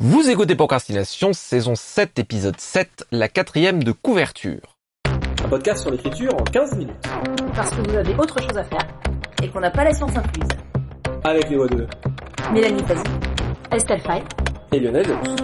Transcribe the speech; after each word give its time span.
Vous 0.00 0.30
écoutez 0.30 0.54
Procrastination, 0.54 1.32
saison 1.32 1.74
7, 1.74 2.20
épisode 2.20 2.60
7, 2.60 3.04
la 3.10 3.26
quatrième 3.26 3.82
de 3.82 3.90
couverture. 3.90 4.78
Un 5.44 5.48
podcast 5.48 5.82
sur 5.82 5.90
l'écriture 5.90 6.32
en 6.36 6.44
15 6.44 6.76
minutes. 6.76 6.94
Parce 7.56 7.70
que 7.70 7.80
vous 7.80 7.96
avez 7.96 8.14
autre 8.14 8.40
chose 8.40 8.56
à 8.56 8.62
faire 8.62 8.86
et 9.42 9.48
qu'on 9.48 9.58
n'a 9.58 9.72
pas 9.72 9.82
la 9.82 9.92
science 9.92 10.16
incluse. 10.16 10.48
Avec 11.24 11.50
les 11.50 11.56
voix 11.56 11.66
de 11.66 11.84
Mélanie 12.52 12.84
Fazi, 12.84 13.02
Estelle 13.72 14.00
Fay. 14.00 14.22
et 14.70 14.78
Lionel 14.78 15.04
Delous. 15.04 15.36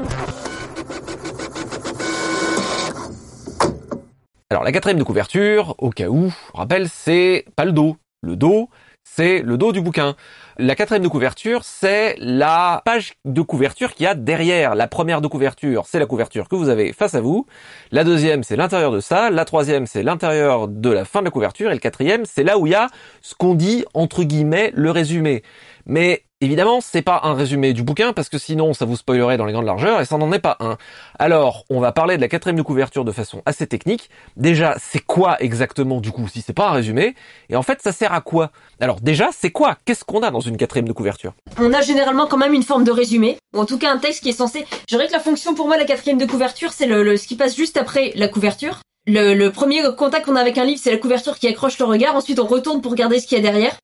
Alors 4.50 4.62
la 4.62 4.70
quatrième 4.70 4.98
de 5.00 5.04
couverture, 5.04 5.74
au 5.78 5.90
cas 5.90 6.06
où, 6.06 6.28
je 6.30 6.56
rappelle, 6.56 6.88
c'est 6.88 7.44
pas 7.56 7.64
le 7.64 7.72
dos. 7.72 7.96
Le 8.22 8.36
dos, 8.36 8.68
c'est 9.04 9.42
le 9.42 9.56
dos 9.56 9.72
du 9.72 9.80
bouquin. 9.80 10.16
La 10.58 10.74
quatrième 10.74 11.02
de 11.02 11.08
couverture, 11.08 11.62
c'est 11.62 12.16
la 12.18 12.82
page 12.84 13.14
de 13.24 13.42
couverture 13.42 13.94
qu'il 13.94 14.04
y 14.04 14.06
a 14.06 14.14
derrière. 14.14 14.74
La 14.74 14.88
première 14.88 15.20
de 15.20 15.28
couverture, 15.28 15.84
c'est 15.86 15.98
la 15.98 16.06
couverture 16.06 16.48
que 16.48 16.56
vous 16.56 16.68
avez 16.68 16.92
face 16.92 17.14
à 17.14 17.20
vous. 17.20 17.46
La 17.92 18.02
deuxième, 18.02 18.42
c'est 18.42 18.56
l'intérieur 18.56 18.90
de 18.90 19.00
ça. 19.00 19.30
La 19.30 19.44
troisième, 19.44 19.86
c'est 19.86 20.02
l'intérieur 20.02 20.68
de 20.68 20.90
la 20.90 21.04
fin 21.04 21.20
de 21.20 21.26
la 21.26 21.30
couverture. 21.30 21.70
Et 21.70 21.74
le 21.74 21.80
quatrième, 21.80 22.24
c'est 22.24 22.44
là 22.44 22.58
où 22.58 22.66
il 22.66 22.70
y 22.70 22.74
a 22.74 22.88
ce 23.20 23.34
qu'on 23.34 23.54
dit, 23.54 23.84
entre 23.94 24.24
guillemets, 24.24 24.72
le 24.74 24.90
résumé. 24.90 25.42
Mais 25.86 26.24
évidemment, 26.40 26.80
c'est 26.80 27.02
pas 27.02 27.20
un 27.24 27.34
résumé 27.34 27.72
du 27.72 27.82
bouquin 27.82 28.12
parce 28.12 28.28
que 28.28 28.38
sinon 28.38 28.74
ça 28.74 28.84
vous 28.84 28.96
spoilerait 28.96 29.36
dans 29.36 29.46
les 29.46 29.52
grandes 29.52 29.66
largeurs 29.66 30.00
et 30.00 30.04
ça 30.04 30.18
n'en 30.18 30.32
est 30.32 30.38
pas 30.38 30.56
un. 30.60 30.76
Alors, 31.18 31.64
on 31.70 31.80
va 31.80 31.92
parler 31.92 32.16
de 32.16 32.20
la 32.20 32.28
quatrième 32.28 32.56
de 32.56 32.62
couverture 32.62 33.04
de 33.04 33.12
façon 33.12 33.42
assez 33.46 33.66
technique. 33.66 34.10
Déjà, 34.36 34.76
c'est 34.78 35.00
quoi 35.00 35.36
exactement 35.40 36.00
du 36.00 36.10
coup 36.10 36.28
si 36.28 36.40
c'est 36.40 36.52
pas 36.52 36.68
un 36.68 36.72
résumé? 36.72 37.14
Et 37.48 37.56
en 37.56 37.62
fait, 37.62 37.80
ça 37.82 37.92
sert 37.92 38.12
à 38.12 38.20
quoi? 38.20 38.50
Alors 38.80 39.00
déjà, 39.00 39.28
c'est 39.32 39.50
quoi? 39.50 39.76
Qu'est-ce 39.84 40.04
qu'on 40.04 40.22
a 40.22 40.30
dans 40.30 40.40
une 40.40 40.56
quatrième 40.56 40.88
de 40.88 40.92
couverture? 40.92 41.34
On 41.58 41.72
a 41.72 41.80
généralement 41.80 42.26
quand 42.26 42.38
même 42.38 42.54
une 42.54 42.62
forme 42.62 42.84
de 42.84 42.92
résumé, 42.92 43.38
ou 43.54 43.60
en 43.60 43.66
tout 43.66 43.78
cas 43.78 43.92
un 43.92 43.98
texte 43.98 44.22
qui 44.22 44.28
est 44.30 44.32
censé... 44.32 44.66
Je 44.88 44.96
dirais 44.96 45.06
que 45.06 45.12
la 45.12 45.20
fonction 45.20 45.54
pour 45.54 45.66
moi, 45.66 45.76
la 45.76 45.84
quatrième 45.84 46.18
de 46.18 46.26
couverture, 46.26 46.72
c'est 46.72 46.86
le, 46.86 47.16
ce 47.16 47.26
qui 47.26 47.36
passe 47.36 47.56
juste 47.56 47.76
après 47.76 48.12
la 48.16 48.28
couverture. 48.28 48.80
Le, 49.06 49.34
le 49.34 49.52
premier 49.52 49.82
contact 49.96 50.26
qu'on 50.26 50.36
a 50.36 50.40
avec 50.40 50.56
un 50.58 50.64
livre, 50.64 50.80
c'est 50.82 50.90
la 50.90 50.96
couverture 50.98 51.38
qui 51.38 51.46
accroche 51.46 51.78
le 51.78 51.84
regard. 51.84 52.16
Ensuite, 52.16 52.38
on 52.40 52.46
retourne 52.46 52.80
pour 52.80 52.92
regarder 52.92 53.20
ce 53.20 53.26
qu'il 53.26 53.36
y 53.36 53.40
a 53.40 53.42
derrière. 53.42 53.76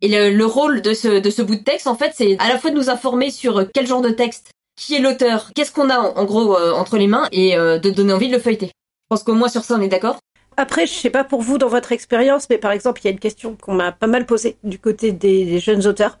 Et 0.00 0.08
le, 0.08 0.30
le 0.30 0.46
rôle 0.46 0.80
de 0.82 0.94
ce, 0.94 1.20
de 1.20 1.30
ce 1.30 1.42
bout 1.42 1.56
de 1.56 1.62
texte, 1.62 1.86
en 1.86 1.96
fait, 1.96 2.12
c'est 2.14 2.36
à 2.38 2.48
la 2.48 2.58
fois 2.58 2.70
de 2.70 2.76
nous 2.76 2.90
informer 2.90 3.30
sur 3.30 3.66
quel 3.72 3.86
genre 3.86 4.00
de 4.00 4.10
texte, 4.10 4.50
qui 4.76 4.94
est 4.94 5.00
l'auteur, 5.00 5.50
qu'est-ce 5.54 5.72
qu'on 5.72 5.90
a 5.90 5.98
en, 5.98 6.16
en 6.16 6.24
gros 6.24 6.56
euh, 6.56 6.72
entre 6.72 6.98
les 6.98 7.08
mains, 7.08 7.26
et 7.32 7.56
euh, 7.56 7.78
de 7.78 7.90
donner 7.90 8.12
envie 8.12 8.28
de 8.28 8.34
le 8.34 8.38
feuilleter. 8.38 8.66
Je 8.66 9.06
pense 9.08 9.22
qu'au 9.24 9.34
moins 9.34 9.48
sur 9.48 9.64
ça, 9.64 9.74
on 9.76 9.82
est 9.82 9.88
d'accord. 9.88 10.18
Après, 10.56 10.86
je 10.86 10.92
sais 10.92 11.10
pas 11.10 11.24
pour 11.24 11.40
vous 11.40 11.58
dans 11.58 11.68
votre 11.68 11.92
expérience, 11.92 12.48
mais 12.50 12.58
par 12.58 12.72
exemple, 12.72 13.00
il 13.02 13.04
y 13.06 13.08
a 13.08 13.12
une 13.12 13.18
question 13.18 13.56
qu'on 13.60 13.74
m'a 13.74 13.92
pas 13.92 14.06
mal 14.06 14.26
posée 14.26 14.56
du 14.64 14.78
côté 14.78 15.12
des, 15.12 15.44
des 15.44 15.60
jeunes 15.60 15.86
auteurs 15.86 16.18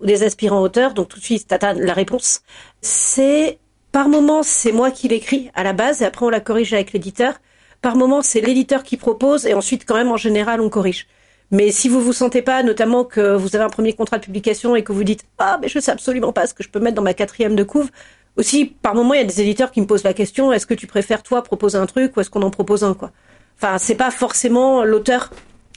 ou 0.00 0.06
des 0.06 0.22
aspirants 0.22 0.60
auteurs. 0.60 0.92
Donc 0.92 1.08
tout 1.08 1.18
de 1.18 1.24
suite, 1.24 1.46
tata, 1.46 1.72
la 1.72 1.92
réponse, 1.92 2.42
c'est 2.80 3.58
par 3.92 4.08
moment, 4.08 4.42
c'est 4.42 4.72
moi 4.72 4.90
qui 4.90 5.08
l'écris 5.08 5.50
à 5.54 5.62
la 5.62 5.72
base 5.72 6.02
et 6.02 6.04
après 6.04 6.26
on 6.26 6.30
la 6.30 6.40
corrige 6.40 6.74
avec 6.74 6.92
l'éditeur. 6.92 7.34
Par 7.80 7.96
moment, 7.96 8.22
c'est 8.22 8.40
l'éditeur 8.40 8.82
qui 8.82 8.96
propose 8.96 9.46
et 9.46 9.54
ensuite, 9.54 9.84
quand 9.86 9.94
même, 9.94 10.10
en 10.10 10.16
général, 10.16 10.60
on 10.60 10.68
corrige. 10.68 11.06
Mais 11.50 11.70
si 11.70 11.88
vous 11.88 12.00
vous 12.00 12.12
sentez 12.12 12.42
pas, 12.42 12.62
notamment 12.62 13.04
que 13.04 13.36
vous 13.36 13.54
avez 13.54 13.64
un 13.64 13.70
premier 13.70 13.92
contrat 13.92 14.18
de 14.18 14.24
publication 14.24 14.74
et 14.74 14.82
que 14.82 14.92
vous 14.92 15.04
dites 15.04 15.24
ah 15.38 15.58
mais 15.60 15.68
je 15.68 15.78
sais 15.78 15.92
absolument 15.92 16.32
pas 16.32 16.46
ce 16.46 16.54
que 16.54 16.62
je 16.62 16.68
peux 16.68 16.80
mettre 16.80 16.96
dans 16.96 17.02
ma 17.02 17.14
quatrième 17.14 17.54
de 17.54 17.62
couve. 17.62 17.90
Aussi, 18.36 18.66
par 18.66 18.94
moment, 18.94 19.14
il 19.14 19.18
y 19.18 19.20
a 19.22 19.26
des 19.26 19.40
éditeurs 19.40 19.70
qui 19.70 19.80
me 19.80 19.86
posent 19.86 20.04
la 20.04 20.12
question 20.12 20.52
est-ce 20.52 20.66
que 20.66 20.74
tu 20.74 20.86
préfères 20.86 21.22
toi 21.22 21.42
proposer 21.42 21.78
un 21.78 21.86
truc 21.86 22.16
ou 22.16 22.20
est-ce 22.20 22.30
qu'on 22.30 22.42
en 22.42 22.50
propose 22.50 22.84
un 22.84 22.94
quoi? 22.94 23.12
Enfin, 23.56 23.78
c'est 23.78 23.94
pas 23.94 24.10
forcément 24.10 24.84
l'auteur 24.84 25.30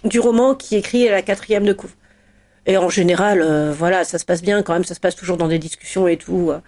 du 0.04 0.20
roman 0.20 0.56
qui 0.56 0.76
écrit 0.76 1.08
la 1.08 1.22
quatrième 1.22 1.66
de 1.66 1.74
couve. 1.74 1.94
Et 2.66 2.78
en 2.78 2.90
général, 2.90 3.42
euh, 3.42 3.72
voilà, 3.72 4.04
ça 4.04 4.18
se 4.20 4.26
passe 4.26 4.42
bien 4.42 4.62
quand 4.64 4.74
même, 4.74 4.84
ça 4.84 4.96
se 4.96 5.00
passe 5.00 5.16
toujours 5.16 5.38
dans 5.38 5.48
des 5.48 5.60
discussions 5.60 6.08
et 6.08 6.18
tout. 6.18 6.52
euh. 6.52 6.60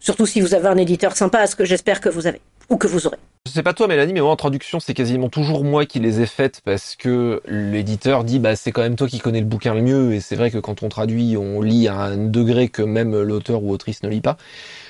surtout 0.00 0.26
si 0.26 0.40
vous 0.40 0.54
avez 0.54 0.68
un 0.68 0.76
éditeur 0.76 1.16
sympa, 1.16 1.46
ce 1.46 1.56
que 1.56 1.64
j'espère 1.64 2.00
que 2.00 2.08
vous 2.08 2.26
avez 2.26 2.40
ou 2.68 2.76
que 2.76 2.86
vous 2.86 3.06
aurez. 3.06 3.18
Je 3.46 3.52
sais 3.52 3.62
pas 3.62 3.72
toi 3.72 3.88
Mélanie, 3.88 4.12
mais 4.12 4.20
moi 4.20 4.30
en 4.30 4.36
traduction 4.36 4.80
c'est 4.80 4.92
quasiment 4.92 5.30
toujours 5.30 5.64
moi 5.64 5.86
qui 5.86 5.98
les 5.98 6.20
ai 6.20 6.26
faites 6.26 6.60
parce 6.60 6.94
que 6.94 7.40
l'éditeur 7.46 8.22
dit 8.22 8.38
bah 8.38 8.54
c'est 8.54 8.70
quand 8.70 8.82
même 8.82 8.96
toi 8.96 9.08
qui 9.08 9.18
connais 9.18 9.40
le 9.40 9.46
bouquin 9.46 9.72
le 9.72 9.80
mieux 9.80 10.12
et 10.12 10.20
c'est 10.20 10.36
vrai 10.36 10.50
que 10.50 10.58
quand 10.58 10.82
on 10.82 10.90
traduit 10.90 11.38
on 11.38 11.62
lit 11.62 11.88
à 11.88 11.96
un 12.00 12.18
degré 12.18 12.68
que 12.68 12.82
même 12.82 13.18
l'auteur 13.22 13.64
ou 13.64 13.72
autrice 13.72 14.02
ne 14.02 14.10
lit 14.10 14.20
pas. 14.20 14.36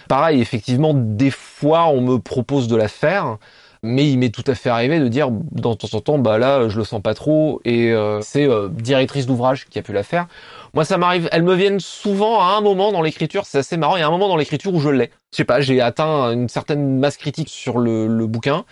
Pareil, 0.08 0.40
effectivement, 0.40 0.94
des 0.94 1.30
fois 1.30 1.88
on 1.88 2.00
me 2.00 2.18
propose 2.18 2.66
de 2.68 2.76
la 2.76 2.88
faire, 2.88 3.38
mais 3.82 4.10
il 4.10 4.18
m'est 4.18 4.34
tout 4.34 4.44
à 4.46 4.54
fait 4.54 4.68
arrivé 4.68 5.00
de 5.00 5.08
dire 5.08 5.30
dans 5.30 5.74
temps 5.74 5.96
en 5.96 6.00
temps 6.00 6.18
bah 6.18 6.38
là 6.38 6.68
je 6.68 6.78
le 6.78 6.84
sens 6.84 7.00
pas 7.00 7.14
trop 7.14 7.60
et 7.64 7.92
euh, 7.92 8.20
c'est 8.20 8.46
euh, 8.46 8.68
directrice 8.68 9.26
d'ouvrage 9.26 9.66
qui 9.66 9.78
a 9.78 9.82
pu 9.82 9.92
la 9.92 10.02
faire. 10.02 10.26
Moi 10.74 10.84
ça 10.84 10.98
m'arrive, 10.98 11.28
elles 11.32 11.42
me 11.42 11.54
viennent 11.54 11.80
souvent 11.80 12.40
à 12.40 12.56
un 12.56 12.60
moment 12.60 12.92
dans 12.92 13.02
l'écriture, 13.02 13.44
c'est 13.46 13.58
assez 13.58 13.76
marrant, 13.76 13.96
il 13.96 14.00
y 14.00 14.02
a 14.02 14.06
un 14.06 14.10
moment 14.10 14.28
dans 14.28 14.36
l'écriture 14.36 14.74
où 14.74 14.80
je 14.80 14.90
l'ai. 14.90 15.10
Je 15.32 15.36
sais 15.36 15.44
pas, 15.44 15.60
j'ai 15.60 15.80
atteint 15.80 16.32
une 16.32 16.48
certaine 16.48 16.98
masse 16.98 17.16
critique 17.16 17.48
sur 17.48 17.78
le, 17.78 18.06
le 18.06 18.26
bouquin, 18.26 18.64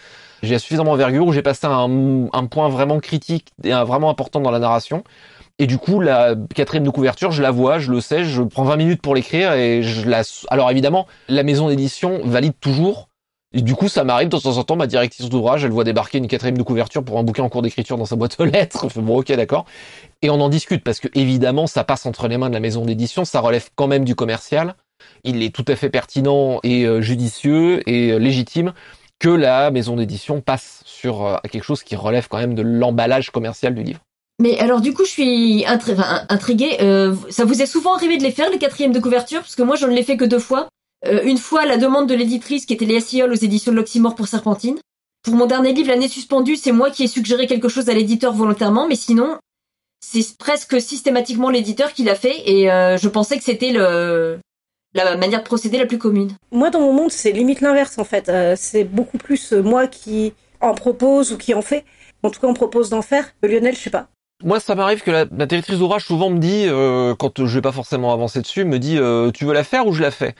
j'ai 0.43 0.59
suffisamment 0.59 0.93
d'envergure 0.93 1.27
où 1.27 1.33
j'ai 1.33 1.43
passé 1.43 1.67
un, 1.67 2.29
un 2.33 2.47
point 2.47 2.69
vraiment 2.69 3.01
critique 3.01 3.53
et 3.65 3.73
un, 3.73 3.85
vraiment 3.85 4.11
important 4.11 4.41
dans 4.41 4.51
la 4.51 4.59
narration. 4.59 5.05
Et 5.61 5.67
du 5.67 5.79
coup, 5.79 5.99
la 5.99 6.37
quatrième 6.55 6.85
de 6.85 6.91
couverture, 6.91 7.33
je 7.33 7.43
la 7.43 7.51
vois, 7.51 7.81
je 7.81 7.91
le 7.91 8.01
sais, 8.01 8.25
je 8.25 8.43
prends 8.43 8.63
20 8.63 8.77
minutes 8.77 9.03
pour 9.03 9.15
l'écrire 9.17 9.53
et 9.55 9.83
je 9.83 10.09
la... 10.09 10.23
Alors 10.51 10.71
évidemment, 10.71 11.09
la 11.29 11.43
maison 11.43 11.69
d'édition 11.69 12.21
valide 12.25 12.55
toujours. 12.61 13.08
Et 13.54 13.62
du 13.62 13.75
coup, 13.75 13.88
ça 13.88 14.04
m'arrive 14.04 14.28
de 14.28 14.36
temps 14.36 14.59
en 14.59 14.64
temps, 14.64 14.76
ma 14.76 14.86
directrice 14.86 15.28
d'ouvrage, 15.31 15.64
elle 15.64 15.70
voit 15.70 15.84
débarquer 15.84 16.19
une 16.19 16.28
quatrième 16.28 16.59
de 16.59 16.62
couverture 16.62 17.03
pour 17.03 17.19
un 17.19 17.22
bouquin 17.22 17.44
en 17.44 17.48
cours 17.48 17.62
d'écriture 17.62 17.97
dans 17.97 18.04
sa 18.04 18.14
boîte 18.14 18.38
aux 18.38 18.44
lettres. 18.44 18.86
Bon, 18.97 19.19
ok, 19.20 19.32
d'accord. 19.32 19.64
Et 20.20 20.28
on 20.28 20.41
en 20.41 20.50
discute 20.50 20.84
parce 20.84 21.00
que 21.00 21.09
évidemment, 21.14 21.66
ça 21.66 21.82
passe 21.82 22.04
entre 22.04 22.28
les 22.28 22.36
mains 22.36 22.50
de 22.50 22.54
la 22.54 22.60
maison 22.60 22.84
d'édition, 22.84 23.25
ça 23.25 23.41
relève 23.41 23.69
quand 23.75 23.86
même 23.86 24.04
du 24.04 24.14
commercial. 24.14 24.75
Il 25.25 25.42
est 25.42 25.54
tout 25.54 25.64
à 25.66 25.76
fait 25.76 25.88
pertinent 25.88 26.60
et 26.62 26.84
euh, 26.84 27.00
judicieux 27.00 27.88
et 27.88 28.12
euh, 28.12 28.19
légitime 28.19 28.75
que 29.19 29.31
la 29.31 29.70
maison 29.70 29.97
d'édition 29.97 30.41
passe 30.42 30.82
sur 30.84 31.25
euh, 31.25 31.36
quelque 31.50 31.65
chose 31.65 31.82
qui 31.82 31.97
relève 31.97 32.28
quand 32.28 32.38
même 32.38 32.54
de 32.54 32.62
l'emballage 32.62 33.30
commercial 33.30 33.75
du 33.75 33.82
livre. 33.82 34.00
Mais 34.41 34.59
alors 34.59 34.80
du 34.82 34.92
coup, 34.92 35.04
je 35.04 35.10
suis 35.10 35.65
intriguée. 35.66 36.76
Ça 37.28 37.44
vous 37.44 37.60
est 37.60 37.66
souvent 37.66 37.94
arrivé 37.94 38.19
de 38.19 38.22
les 38.22 38.30
faire, 38.30 38.50
les 38.50 38.59
quatrièmes 38.59 38.92
de 38.92 39.00
couverture? 39.00 39.41
Parce 39.41 39.56
que 39.56 39.65
moi, 39.65 39.75
je 39.75 39.86
ne 39.86 39.92
l'ai 39.92 40.04
fait 40.04 40.16
que 40.16 40.25
deux 40.25 40.38
fois. 40.38 40.69
Euh, 41.06 41.22
une 41.25 41.38
fois, 41.38 41.64
la 41.64 41.76
demande 41.76 42.09
de 42.09 42.14
l'éditrice 42.14 42.66
qui 42.66 42.75
était 42.75 42.84
Léa 42.84 43.00
Siol 43.00 43.31
aux 43.31 43.36
éditions 43.36 43.72
de 43.72 43.76
l'Oxymore 43.76 44.14
pour 44.14 44.28
Serpentine. 44.28 44.78
Pour 45.22 45.34
mon 45.34 45.47
dernier 45.47 45.72
livre, 45.72 45.88
L'année 45.88 46.09
suspendue, 46.09 46.56
c'est 46.56 46.72
moi 46.72 46.91
qui 46.91 47.04
ai 47.04 47.06
suggéré 47.06 47.47
quelque 47.47 47.69
chose 47.69 47.88
à 47.88 47.94
l'éditeur 47.94 48.32
volontairement, 48.32 48.88
mais 48.88 48.97
sinon, 48.97 49.38
c'est 50.00 50.36
presque 50.38 50.81
systématiquement 50.81 51.50
l'éditeur 51.50 51.92
qui 51.92 52.04
l'a 52.04 52.14
fait, 52.14 52.42
et 52.47 52.70
euh, 52.70 52.97
je 52.97 53.09
pensais 53.09 53.36
que 53.36 53.44
c'était 53.44 53.72
le 53.72 54.38
la 54.94 55.16
manière 55.16 55.41
de 55.41 55.44
procéder 55.44 55.78
la 55.78 55.86
plus 55.86 55.98
commune. 55.98 56.31
Moi, 56.50 56.70
dans 56.70 56.81
mon 56.81 56.92
monde, 56.92 57.10
c'est 57.10 57.32
limite 57.32 57.60
l'inverse 57.60 57.98
en 57.98 58.04
fait. 58.04 58.28
Euh, 58.28 58.54
c'est 58.56 58.84
beaucoup 58.84 59.19
plus 59.19 59.53
euh, 59.53 59.62
moi 59.62 59.86
qui 59.86 60.32
en 60.60 60.75
propose 60.75 61.32
ou 61.32 61.36
qui 61.36 61.53
en 61.54 61.62
fait. 61.62 61.84
En 62.22 62.30
tout 62.30 62.41
cas, 62.41 62.47
on 62.47 62.54
propose 62.54 62.88
d'en 62.88 63.03
faire. 63.03 63.26
Euh, 63.44 63.48
Lionel, 63.48 63.76
je 63.76 63.80
sais 63.80 63.91
pas. 63.91 64.09
Moi, 64.42 64.60
ça 64.60 64.75
m'arrive 64.75 65.03
que 65.03 65.10
la, 65.10 65.26
la 65.30 65.47
directrice 65.47 65.78
d'ouvrage 65.78 66.04
souvent 66.04 66.30
me 66.30 66.38
dit, 66.38 66.65
euh, 66.66 67.15
quand 67.16 67.44
je 67.44 67.54
vais 67.54 67.60
pas 67.60 67.72
forcément 67.72 68.12
avancer 68.12 68.41
dessus, 68.41 68.65
me 68.65 68.78
dit 68.78 68.97
euh, 68.98 69.30
tu 69.30 69.44
veux 69.44 69.53
la 69.53 69.65
faire 69.65 69.86
ou 69.86 69.92
je 69.92 70.00
la 70.00 70.10
fais? 70.10 70.34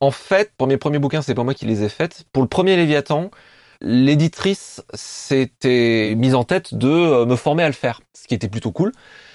En 0.00 0.10
fait, 0.10 0.52
pour 0.56 0.66
mes 0.66 0.78
premiers 0.78 0.98
bouquins, 0.98 1.22
c'est 1.22 1.34
pas 1.34 1.44
moi 1.44 1.54
qui 1.54 1.66
les 1.66 1.84
ai 1.84 1.88
faites. 1.88 2.24
Pour 2.32 2.42
le 2.42 2.48
premier 2.48 2.76
Léviathan, 2.76 3.30
l'éditrice 3.82 4.82
s'était 4.94 6.14
mise 6.16 6.34
en 6.34 6.44
tête 6.44 6.74
de 6.74 6.88
euh, 6.88 7.26
me 7.26 7.36
former 7.36 7.62
à 7.64 7.66
le 7.66 7.74
faire, 7.74 8.00
ce 8.14 8.26
qui 8.26 8.34
était 8.34 8.48
plutôt 8.48 8.72
cool. 8.72 8.92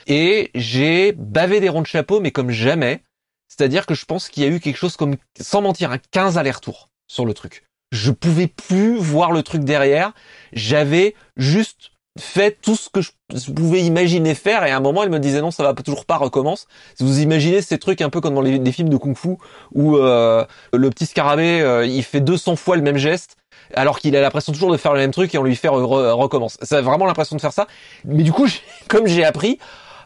Et 0.07 0.51
j'ai 0.55 1.11
bavé 1.13 1.59
des 1.59 1.69
ronds 1.69 1.81
de 1.81 1.87
chapeau, 1.87 2.19
mais 2.19 2.31
comme 2.31 2.49
jamais. 2.49 3.03
C'est-à-dire 3.47 3.85
que 3.85 3.93
je 3.93 4.05
pense 4.05 4.29
qu'il 4.29 4.43
y 4.43 4.45
a 4.45 4.49
eu 4.49 4.59
quelque 4.59 4.77
chose 4.77 4.97
comme, 4.97 5.15
sans 5.39 5.61
mentir, 5.61 5.91
un 5.91 5.97
15 5.97 6.37
allers-retours 6.37 6.89
sur 7.07 7.25
le 7.25 7.33
truc. 7.33 7.63
Je 7.91 8.11
pouvais 8.11 8.47
plus 8.47 8.97
voir 8.97 9.31
le 9.31 9.43
truc 9.43 9.63
derrière. 9.63 10.13
J'avais 10.51 11.15
juste 11.37 11.91
fait 12.17 12.57
tout 12.61 12.75
ce 12.75 12.89
que 12.89 13.01
je 13.01 13.11
pouvais 13.51 13.81
imaginer 13.81 14.35
faire 14.35 14.63
et 14.65 14.71
à 14.71 14.77
un 14.77 14.79
moment 14.79 15.03
elle 15.03 15.09
me 15.09 15.19
disait 15.19 15.41
non 15.41 15.51
ça 15.51 15.63
va 15.63 15.73
toujours 15.73 16.05
pas 16.05 16.15
recommence. 16.15 16.67
Vous 16.99 17.19
imaginez 17.19 17.61
ces 17.61 17.77
trucs 17.77 18.01
un 18.01 18.09
peu 18.09 18.21
comme 18.21 18.35
dans 18.35 18.41
les, 18.41 18.71
films 18.71 18.89
de 18.89 18.97
kung-fu 18.97 19.37
où 19.73 19.97
euh, 19.97 20.45
le 20.73 20.89
petit 20.89 21.05
scarabée 21.05 21.61
euh, 21.61 21.85
il 21.85 22.03
fait 22.03 22.21
200 22.21 22.55
fois 22.55 22.77
le 22.77 22.81
même 22.81 22.97
geste 22.97 23.35
alors 23.73 23.99
qu'il 23.99 24.15
a 24.15 24.21
l'impression 24.21 24.53
toujours 24.53 24.71
de 24.71 24.77
faire 24.77 24.93
le 24.93 24.99
même 24.99 25.11
truc 25.11 25.33
et 25.35 25.37
on 25.37 25.43
lui 25.43 25.55
fait 25.55 25.67
re- 25.67 25.81
re- 25.81 26.11
recommence. 26.11 26.57
Ça 26.61 26.77
a 26.77 26.81
vraiment 26.81 27.05
l'impression 27.05 27.35
de 27.35 27.41
faire 27.41 27.53
ça. 27.53 27.67
Mais 28.05 28.23
du 28.23 28.31
coup 28.31 28.47
comme 28.87 29.07
j'ai 29.07 29.25
appris 29.25 29.59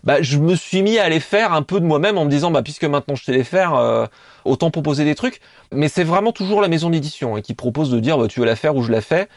bah 0.04 0.22
je 0.22 0.38
me 0.38 0.56
suis 0.56 0.82
mis 0.82 0.98
à 0.98 1.10
les 1.10 1.20
faire 1.20 1.54
un 1.54 1.62
peu 1.62 1.80
de 1.80 1.86
moi-même 1.86 2.18
en 2.18 2.26
me 2.26 2.30
disant 2.30 2.50
bah 2.50 2.64
puisque 2.64 2.86
maintenant 2.86 3.16
je 3.16 3.24
sais 3.24 3.34
les 3.34 3.44
faire 3.44 3.76
euh, 3.76 4.08
autant 4.46 4.72
proposer 4.72 5.06
des 5.06 5.14
trucs. 5.14 5.42
Mais 5.72 5.90
c'est 5.90 6.04
vraiment 6.04 6.32
toujours 6.32 6.62
la 6.62 6.70
maison 6.70 6.90
d'édition 6.90 7.36
hein, 7.36 7.42
qui 7.42 7.54
propose 7.54 7.92
de 7.92 8.00
dire 8.00 8.18
bah, 8.18 8.28
tu 8.28 8.40
veux 8.40 8.48
la 8.48 8.56
faire 8.56 8.76
ou 8.76 8.82
je 8.82 8.92
la 8.92 9.02
fais 9.02 9.28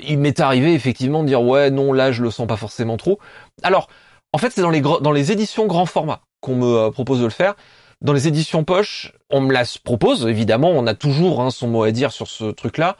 il 0.00 0.18
m'est 0.18 0.40
arrivé 0.40 0.74
effectivement 0.74 1.22
de 1.22 1.28
dire 1.28 1.42
ouais 1.42 1.70
non 1.70 1.92
là 1.92 2.12
je 2.12 2.22
le 2.22 2.30
sens 2.30 2.46
pas 2.46 2.56
forcément 2.56 2.96
trop. 2.96 3.18
Alors 3.62 3.88
en 4.32 4.38
fait 4.38 4.50
c'est 4.50 4.62
dans 4.62 4.70
les 4.70 4.80
dans 4.80 5.12
les 5.12 5.32
éditions 5.32 5.66
grand 5.66 5.86
format 5.86 6.22
qu'on 6.40 6.56
me 6.56 6.66
euh, 6.66 6.90
propose 6.90 7.20
de 7.20 7.24
le 7.24 7.30
faire. 7.30 7.54
Dans 8.00 8.12
les 8.12 8.28
éditions 8.28 8.64
poche, 8.64 9.12
on 9.30 9.40
me 9.40 9.52
la 9.52 9.64
propose 9.82 10.26
évidemment, 10.26 10.70
on 10.70 10.86
a 10.86 10.94
toujours 10.94 11.40
hein, 11.40 11.50
son 11.50 11.68
mot 11.68 11.84
à 11.84 11.90
dire 11.90 12.12
sur 12.12 12.28
ce 12.28 12.44
truc 12.50 12.76
là. 12.78 12.96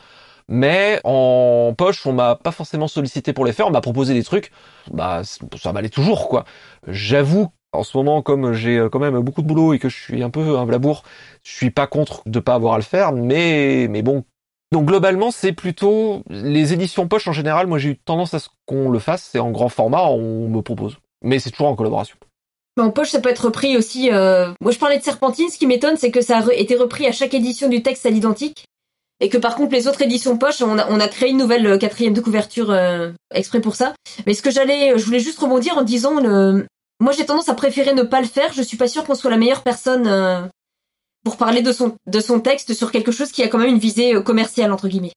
Mais 0.49 1.00
en 1.05 1.75
poche, 1.76 2.06
on 2.06 2.12
m'a 2.12 2.37
pas 2.37 2.52
forcément 2.52 2.87
sollicité 2.88 3.32
pour 3.32 3.47
les 3.47 3.52
faire, 3.52 3.67
on 3.67 3.70
m'a 3.70 3.81
proposé 3.81 4.12
des 4.14 4.23
trucs, 4.23 4.50
bah 4.90 5.23
ça 5.56 5.73
m'allait 5.73 5.88
toujours 5.88 6.29
quoi. 6.29 6.44
J'avoue 6.87 7.49
En 7.73 7.82
ce 7.82 7.97
moment, 7.97 8.23
comme 8.23 8.52
j'ai 8.52 8.79
euh, 8.79 8.88
quand 8.88 8.99
même 8.99 9.19
beaucoup 9.20 9.43
de 9.43 9.47
boulot 9.47 9.73
et 9.75 9.79
que 9.79 9.88
je 9.88 9.97
suis 9.97 10.23
un 10.23 10.31
peu 10.31 10.58
un 10.58 10.67
labour, 10.67 11.02
je 11.43 11.52
suis 11.52 11.70
pas 11.70 11.87
contre 11.87 12.23
de 12.26 12.40
pas 12.40 12.55
avoir 12.55 12.75
à 12.75 12.76
le 12.79 12.82
faire, 12.85 13.12
mais 13.12 13.87
mais 13.90 14.02
bon. 14.02 14.25
Donc 14.75 14.87
globalement, 14.87 15.31
c'est 15.31 15.53
plutôt 15.53 16.25
les 16.29 16.73
éditions 16.73 17.06
poche 17.06 17.29
en 17.29 17.32
général. 17.32 17.69
Moi, 17.69 17.79
j'ai 17.79 17.91
eu 17.91 17.97
tendance 17.97 18.35
à 18.35 18.41
ce 18.41 18.49
qu'on 18.67 18.91
le 18.91 18.99
fasse, 18.99 19.29
c'est 19.31 19.38
en 19.38 19.53
grand 19.53 19.69
format, 19.69 20.03
on 20.06 20.49
me 20.49 20.62
propose, 20.62 20.97
mais 21.23 21.38
c'est 21.38 21.53
toujours 21.53 21.69
en 21.69 21.76
collaboration. 21.76 22.17
Mais 22.76 22.82
en 22.82 22.91
poche, 22.91 23.11
ça 23.11 23.21
peut 23.21 23.29
être 23.29 23.44
repris 23.44 23.76
aussi. 23.76 24.11
Euh... 24.11 24.50
Moi, 24.61 24.73
je 24.73 24.79
parlais 24.81 24.99
de 24.99 25.05
Serpentine. 25.05 25.49
Ce 25.49 25.59
qui 25.59 25.69
m'étonne, 25.69 25.97
c'est 25.97 26.11
que 26.11 26.21
ça 26.21 26.38
a 26.38 26.53
été 26.53 26.75
repris 26.75 27.06
à 27.06 27.12
chaque 27.12 27.35
édition 27.35 27.69
du 27.69 27.85
texte 27.85 28.05
à 28.05 28.11
l'identique, 28.11 28.65
et 29.21 29.29
que 29.29 29.38
par 29.38 29.55
contre, 29.55 29.71
les 29.71 29.87
autres 29.87 30.03
éditions 30.03 30.38
poche, 30.38 30.61
on 30.61 30.76
a, 30.76 31.06
créé 31.09 31.31
une 31.31 31.38
nouvelle 31.38 31.69
euh, 31.69 31.79
quatrième 31.79 32.12
de 32.12 32.21
couverture 32.21 32.73
euh, 32.73 33.12
exprès 33.32 33.61
pour 33.61 33.76
ça. 33.76 33.94
Mais 34.26 34.35
ce 34.35 34.43
que 34.43 34.50
j'allais, 34.50 34.99
je 34.99 35.05
voulais 35.05 35.21
juste 35.21 35.38
rebondir 35.38 35.79
en 35.79 35.82
disant, 35.82 36.15
moi, 36.99 37.12
j'ai 37.17 37.25
tendance 37.25 37.49
à 37.49 37.55
préférer 37.55 37.94
ne 37.94 38.03
pas 38.03 38.21
le 38.21 38.26
faire. 38.26 38.53
Je 38.53 38.62
suis 38.62 38.76
pas 38.76 38.88
sûre 38.88 39.05
qu'on 39.05 39.15
soit 39.15 39.31
la 39.31 39.37
meilleure 39.37 39.62
personne 39.62 40.50
pour 41.25 41.37
parler 41.37 41.62
de 41.62 41.73
son 41.73 41.97
de 42.06 42.21
son 42.21 42.41
texte 42.41 42.75
sur 42.75 42.93
quelque 42.93 43.12
chose 43.12 43.32
qui 43.32 43.43
a 43.43 43.49
quand 43.49 43.59
même 43.59 43.71
une 43.71 43.79
visée 43.79 44.15
commerciale 44.23 44.73
entre 44.73 44.88
guillemets. 44.88 45.12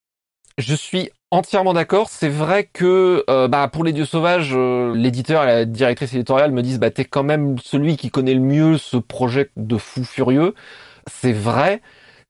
Je 0.58 0.74
suis 0.74 1.12
entièrement 1.30 1.74
d'accord. 1.74 2.10
C'est 2.10 2.30
vrai 2.30 2.68
que 2.72 3.24
euh, 3.30 3.48
bah, 3.48 3.68
pour 3.72 3.84
les 3.84 3.94
dieux 3.94 4.06
sauvages, 4.06 4.54
euh, 4.56 4.96
l'éditeur 4.96 5.44
et 5.44 5.48
la 5.48 5.66
directrice 5.66 6.14
éditoriale 6.14 6.52
me 6.52 6.64
disent 6.64 6.80
bah 6.80 6.90
t'es 6.90 7.06
quand 7.06 7.24
même 7.24 7.58
celui 7.60 7.96
qui 7.96 8.10
connaît 8.10 8.34
le 8.34 8.40
mieux 8.40 8.78
ce 8.78 8.98
projet 8.98 9.52
de 9.56 9.78
fou 9.78 10.04
furieux. 10.04 10.56
C'est 11.06 11.34
vrai. 11.34 11.82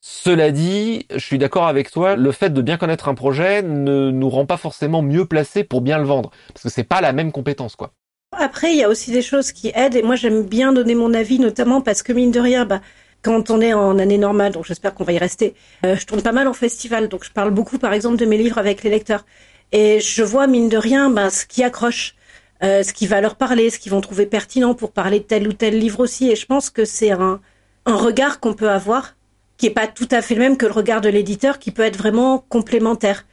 Cela 0.01 0.51
dit, 0.51 1.05
je 1.11 1.19
suis 1.19 1.37
d'accord 1.37 1.67
avec 1.67 1.89
toi. 1.89 2.15
Le 2.15 2.31
fait 2.31 2.51
de 2.51 2.61
bien 2.61 2.77
connaître 2.77 3.07
un 3.07 3.15
projet 3.15 3.61
ne 3.63 4.11
nous 4.11 4.29
rend 4.29 4.45
pas 4.45 4.57
forcément 4.57 5.01
mieux 5.01 5.25
placés 5.25 5.63
pour 5.63 5.81
bien 5.81 5.97
le 5.97 6.05
vendre, 6.05 6.29
parce 6.53 6.63
que 6.63 6.69
c'est 6.69 6.83
pas 6.83 7.01
la 7.01 7.13
même 7.13 7.31
compétence, 7.31 7.75
quoi. 7.75 7.91
Après, 8.31 8.71
il 8.71 8.77
y 8.77 8.83
a 8.83 8.89
aussi 8.89 9.11
des 9.11 9.23
choses 9.23 9.51
qui 9.51 9.71
aident, 9.73 9.95
et 9.95 10.03
moi 10.03 10.15
j'aime 10.15 10.43
bien 10.43 10.71
donner 10.71 10.95
mon 10.95 11.13
avis, 11.13 11.39
notamment 11.39 11.81
parce 11.81 12.03
que 12.03 12.13
mine 12.13 12.31
de 12.31 12.39
rien, 12.39 12.65
bah 12.65 12.81
quand 13.27 13.49
on 13.49 13.59
est 13.59 13.73
en 13.73 13.99
année 13.99 14.17
normale, 14.17 14.53
donc 14.53 14.63
j'espère 14.63 14.93
qu'on 14.93 15.03
va 15.03 15.11
y 15.11 15.17
rester, 15.17 15.53
euh, 15.85 15.97
je 15.97 16.05
tourne 16.05 16.21
pas 16.21 16.31
mal 16.31 16.47
en 16.47 16.53
festival, 16.53 17.09
donc 17.09 17.25
je 17.25 17.31
parle 17.31 17.51
beaucoup 17.51 17.77
par 17.77 17.91
exemple 17.91 18.15
de 18.15 18.25
mes 18.25 18.37
livres 18.37 18.57
avec 18.57 18.83
les 18.83 18.89
lecteurs. 18.89 19.25
Et 19.73 19.99
je 19.99 20.23
vois 20.23 20.47
mine 20.47 20.69
de 20.69 20.77
rien 20.77 21.09
ben, 21.09 21.29
ce 21.29 21.45
qui 21.45 21.61
accroche, 21.61 22.15
euh, 22.63 22.83
ce 22.83 22.93
qui 22.93 23.05
va 23.05 23.19
leur 23.19 23.35
parler, 23.35 23.69
ce 23.69 23.79
qu'ils 23.79 23.91
vont 23.91 23.99
trouver 23.99 24.27
pertinent 24.27 24.73
pour 24.75 24.93
parler 24.93 25.19
de 25.19 25.25
tel 25.25 25.45
ou 25.45 25.51
tel 25.51 25.77
livre 25.77 25.99
aussi. 25.99 26.31
Et 26.31 26.37
je 26.37 26.45
pense 26.45 26.69
que 26.69 26.85
c'est 26.85 27.11
un, 27.11 27.41
un 27.85 27.95
regard 27.97 28.39
qu'on 28.39 28.53
peut 28.53 28.69
avoir 28.69 29.15
qui 29.57 29.65
est 29.65 29.71
pas 29.71 29.87
tout 29.87 30.07
à 30.11 30.21
fait 30.21 30.35
le 30.35 30.41
même 30.41 30.55
que 30.55 30.65
le 30.65 30.71
regard 30.71 31.01
de 31.01 31.09
l'éditeur, 31.09 31.59
qui 31.59 31.71
peut 31.71 31.81
être 31.81 31.97
vraiment 31.97 32.45
complémentaire. 32.47 33.25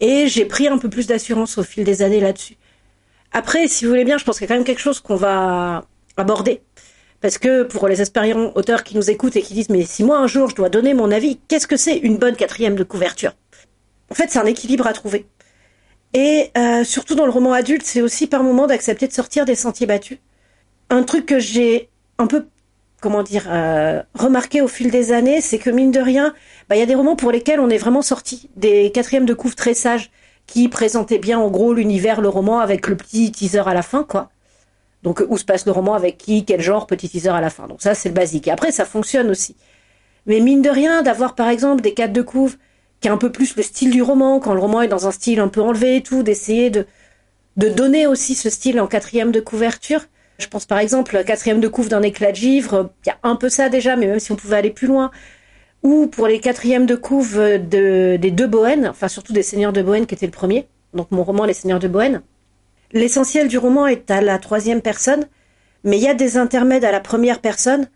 Et 0.00 0.26
j'ai 0.26 0.46
pris 0.46 0.66
un 0.66 0.78
peu 0.78 0.90
plus 0.90 1.06
d'assurance 1.06 1.56
au 1.58 1.62
fil 1.62 1.84
des 1.84 2.02
années 2.02 2.20
là-dessus. 2.20 2.56
Après, 3.30 3.68
si 3.68 3.84
vous 3.84 3.90
voulez 3.92 4.04
bien, 4.04 4.18
je 4.18 4.24
pense 4.24 4.38
qu'il 4.38 4.44
y 4.44 4.46
a 4.46 4.48
quand 4.48 4.58
même 4.58 4.64
quelque 4.64 4.80
chose 4.80 4.98
qu'on 4.98 5.16
va 5.16 5.84
aborder. 6.16 6.62
Parce 7.20 7.38
que 7.38 7.62
pour 7.62 7.88
les 7.88 8.00
aspirants 8.00 8.52
auteurs 8.54 8.84
qui 8.84 8.96
nous 8.96 9.10
écoutent 9.10 9.36
et 9.36 9.42
qui 9.42 9.54
disent 9.54 9.70
mais 9.70 9.84
si 9.84 10.04
moi 10.04 10.18
un 10.18 10.26
jour 10.26 10.50
je 10.50 10.54
dois 10.54 10.68
donner 10.68 10.94
mon 10.94 11.10
avis, 11.10 11.38
qu'est-ce 11.48 11.66
que 11.66 11.76
c'est 11.76 11.96
une 11.96 12.18
bonne 12.18 12.36
quatrième 12.36 12.76
de 12.76 12.84
couverture? 12.84 13.32
En 14.10 14.14
fait, 14.14 14.30
c'est 14.30 14.38
un 14.38 14.46
équilibre 14.46 14.86
à 14.86 14.92
trouver. 14.92 15.26
Et 16.14 16.50
euh, 16.56 16.84
surtout 16.84 17.14
dans 17.14 17.24
le 17.24 17.30
roman 17.30 17.52
adulte, 17.52 17.82
c'est 17.84 18.02
aussi 18.02 18.26
par 18.26 18.42
moment 18.42 18.66
d'accepter 18.66 19.08
de 19.08 19.12
sortir 19.12 19.44
des 19.44 19.54
sentiers 19.54 19.86
battus. 19.86 20.18
Un 20.90 21.02
truc 21.02 21.26
que 21.26 21.38
j'ai 21.40 21.90
un 22.18 22.26
peu, 22.26 22.46
comment 23.00 23.22
dire, 23.22 23.46
euh, 23.48 24.02
remarqué 24.14 24.62
au 24.62 24.68
fil 24.68 24.90
des 24.90 25.12
années, 25.12 25.40
c'est 25.40 25.58
que 25.58 25.70
mine 25.70 25.90
de 25.90 26.00
rien, 26.00 26.32
bah, 26.68 26.76
il 26.76 26.78
y 26.78 26.82
a 26.82 26.86
des 26.86 26.94
romans 26.94 27.16
pour 27.16 27.32
lesquels 27.32 27.60
on 27.60 27.68
est 27.68 27.78
vraiment 27.78 28.02
sorti 28.02 28.48
des 28.56 28.92
quatrièmes 28.92 29.26
de 29.26 29.34
couve 29.34 29.56
très 29.56 29.74
sages 29.74 30.10
qui 30.46 30.68
présentaient 30.68 31.18
bien 31.18 31.38
en 31.38 31.50
gros 31.50 31.74
l'univers, 31.74 32.20
le 32.20 32.28
roman 32.28 32.60
avec 32.60 32.86
le 32.86 32.96
petit 32.96 33.32
teaser 33.32 33.62
à 33.66 33.74
la 33.74 33.82
fin, 33.82 34.04
quoi. 34.04 34.30
Donc 35.06 35.22
où 35.28 35.38
se 35.38 35.44
passe 35.44 35.66
le 35.66 35.72
roman, 35.72 35.94
avec 35.94 36.18
qui, 36.18 36.44
quel 36.44 36.60
genre, 36.60 36.88
petit 36.88 37.08
teaser 37.08 37.28
à 37.28 37.40
la 37.40 37.48
fin. 37.48 37.68
Donc 37.68 37.80
ça 37.80 37.94
c'est 37.94 38.08
le 38.08 38.14
basique. 38.14 38.48
Et 38.48 38.50
après 38.50 38.72
ça 38.72 38.84
fonctionne 38.84 39.30
aussi. 39.30 39.54
Mais 40.26 40.40
mine 40.40 40.62
de 40.62 40.68
rien, 40.68 41.02
d'avoir 41.02 41.36
par 41.36 41.48
exemple 41.48 41.80
des 41.80 41.94
cadres 41.94 42.12
de 42.12 42.22
couve 42.22 42.56
qui 43.00 43.06
est 43.06 43.10
un 43.12 43.16
peu 43.16 43.30
plus 43.30 43.54
le 43.54 43.62
style 43.62 43.92
du 43.92 44.02
roman, 44.02 44.40
quand 44.40 44.52
le 44.52 44.58
roman 44.58 44.82
est 44.82 44.88
dans 44.88 45.06
un 45.06 45.12
style 45.12 45.38
un 45.38 45.46
peu 45.46 45.60
enlevé 45.60 45.94
et 45.94 46.02
tout, 46.02 46.24
d'essayer 46.24 46.70
de, 46.70 46.86
de 47.56 47.68
donner 47.68 48.08
aussi 48.08 48.34
ce 48.34 48.50
style 48.50 48.80
en 48.80 48.88
quatrième 48.88 49.30
de 49.30 49.38
couverture. 49.38 50.00
Je 50.38 50.48
pense 50.48 50.66
par 50.66 50.80
exemple 50.80 51.22
quatrième 51.22 51.60
de 51.60 51.68
couve 51.68 51.88
d'un 51.88 52.02
éclat 52.02 52.32
de 52.32 52.36
givre, 52.36 52.90
il 53.04 53.08
y 53.08 53.12
a 53.12 53.18
un 53.22 53.36
peu 53.36 53.48
ça 53.48 53.68
déjà, 53.68 53.94
mais 53.94 54.08
même 54.08 54.18
si 54.18 54.32
on 54.32 54.36
pouvait 54.36 54.56
aller 54.56 54.72
plus 54.72 54.88
loin. 54.88 55.12
Ou 55.84 56.08
pour 56.08 56.26
les 56.26 56.40
quatrièmes 56.40 56.86
de 56.86 56.96
couve 56.96 57.38
de, 57.38 58.16
des 58.16 58.30
deux 58.32 58.48
Bohènes, 58.48 58.88
enfin 58.88 59.06
surtout 59.06 59.32
des 59.32 59.44
Seigneurs 59.44 59.72
de 59.72 59.82
Bohène 59.82 60.06
qui 60.06 60.16
était 60.16 60.26
le 60.26 60.32
premier, 60.32 60.66
donc 60.94 61.12
mon 61.12 61.22
roman 61.22 61.44
Les 61.44 61.54
Seigneurs 61.54 61.78
de 61.78 61.86
Bohène. 61.86 62.22
L'essentiel 62.92 63.48
du 63.48 63.58
roman 63.58 63.86
est 63.86 64.10
à 64.10 64.20
la 64.20 64.38
troisième 64.38 64.80
personne, 64.80 65.26
mais 65.84 65.98
il 65.98 66.02
y 66.02 66.08
a 66.08 66.14
des 66.14 66.36
intermèdes 66.36 66.84
à 66.84 66.92
la 66.92 67.00
première 67.00 67.40
personne, 67.40 67.88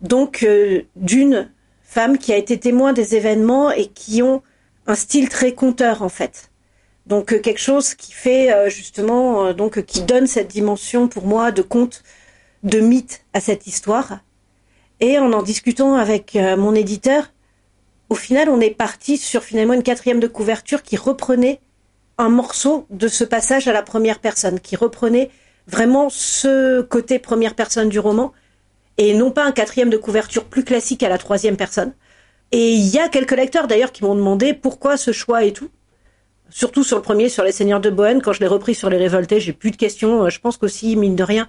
donc 0.00 0.42
euh, 0.42 0.82
d'une 0.96 1.50
femme 1.82 2.18
qui 2.18 2.32
a 2.32 2.36
été 2.36 2.58
témoin 2.58 2.92
des 2.92 3.16
événements 3.16 3.70
et 3.70 3.86
qui 3.86 4.22
ont 4.22 4.42
un 4.86 4.94
style 4.94 5.28
très 5.28 5.52
conteur 5.52 6.02
en 6.02 6.08
fait. 6.08 6.50
Donc 7.06 7.32
euh, 7.32 7.38
quelque 7.38 7.60
chose 7.60 7.94
qui 7.94 8.12
fait 8.12 8.52
euh, 8.52 8.70
justement 8.70 9.52
donc 9.52 9.84
qui 9.84 10.02
donne 10.02 10.26
cette 10.26 10.48
dimension 10.48 11.08
pour 11.08 11.26
moi 11.26 11.50
de 11.50 11.62
conte, 11.62 12.02
de 12.62 12.80
mythe 12.80 13.24
à 13.34 13.40
cette 13.40 13.66
histoire. 13.66 14.20
Et 15.00 15.18
en 15.18 15.32
en 15.32 15.42
discutant 15.42 15.94
avec 15.96 16.34
mon 16.34 16.74
éditeur, 16.74 17.32
au 18.10 18.14
final 18.14 18.50
on 18.50 18.60
est 18.60 18.70
parti 18.70 19.16
sur 19.16 19.42
finalement 19.42 19.72
une 19.72 19.82
quatrième 19.82 20.20
de 20.20 20.26
couverture 20.26 20.82
qui 20.82 20.96
reprenait 20.96 21.60
un 22.20 22.28
morceau 22.28 22.86
de 22.90 23.08
ce 23.08 23.24
passage 23.24 23.66
à 23.66 23.72
la 23.72 23.82
première 23.82 24.18
personne, 24.18 24.60
qui 24.60 24.76
reprenait 24.76 25.30
vraiment 25.66 26.10
ce 26.10 26.82
côté 26.82 27.18
première 27.18 27.54
personne 27.54 27.88
du 27.88 27.98
roman, 27.98 28.32
et 28.98 29.14
non 29.14 29.30
pas 29.30 29.44
un 29.44 29.52
quatrième 29.52 29.88
de 29.88 29.96
couverture 29.96 30.44
plus 30.44 30.62
classique 30.62 31.02
à 31.02 31.08
la 31.08 31.16
troisième 31.16 31.56
personne. 31.56 31.94
Et 32.52 32.72
il 32.72 32.86
y 32.88 32.98
a 32.98 33.08
quelques 33.08 33.36
lecteurs 33.36 33.66
d'ailleurs 33.66 33.92
qui 33.92 34.04
m'ont 34.04 34.14
demandé 34.14 34.52
pourquoi 34.52 34.98
ce 34.98 35.12
choix 35.12 35.44
et 35.44 35.52
tout. 35.52 35.70
Surtout 36.50 36.84
sur 36.84 36.96
le 36.96 37.02
premier, 37.02 37.30
sur 37.30 37.42
les 37.42 37.52
Seigneurs 37.52 37.80
de 37.80 37.88
Bohème, 37.88 38.20
quand 38.20 38.34
je 38.34 38.40
l'ai 38.40 38.48
repris 38.48 38.74
sur 38.74 38.90
les 38.90 38.98
Révoltés, 38.98 39.40
j'ai 39.40 39.52
plus 39.52 39.70
de 39.70 39.76
questions. 39.76 40.28
Je 40.28 40.40
pense 40.40 40.58
qu'aussi, 40.58 40.96
mine 40.96 41.16
de 41.16 41.22
rien, 41.22 41.48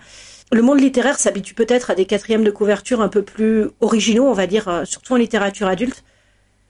le 0.53 0.62
monde 0.62 0.79
littéraire 0.79 1.19
s'habitue 1.19 1.56
peut-être 1.56 1.91
à 1.91 1.95
des 1.95 2.06
quatrièmes 2.06 2.44
de 2.44 2.51
couverture 2.51 3.01
un 3.01 3.09
peu 3.09 3.24
plus 3.24 3.69
originaux, 3.81 4.27
on 4.27 4.33
va 4.33 4.47
dire, 4.47 4.69
euh, 4.69 4.85
surtout 4.85 5.13
en 5.13 5.17
littérature 5.17 5.67
adulte. 5.67 6.03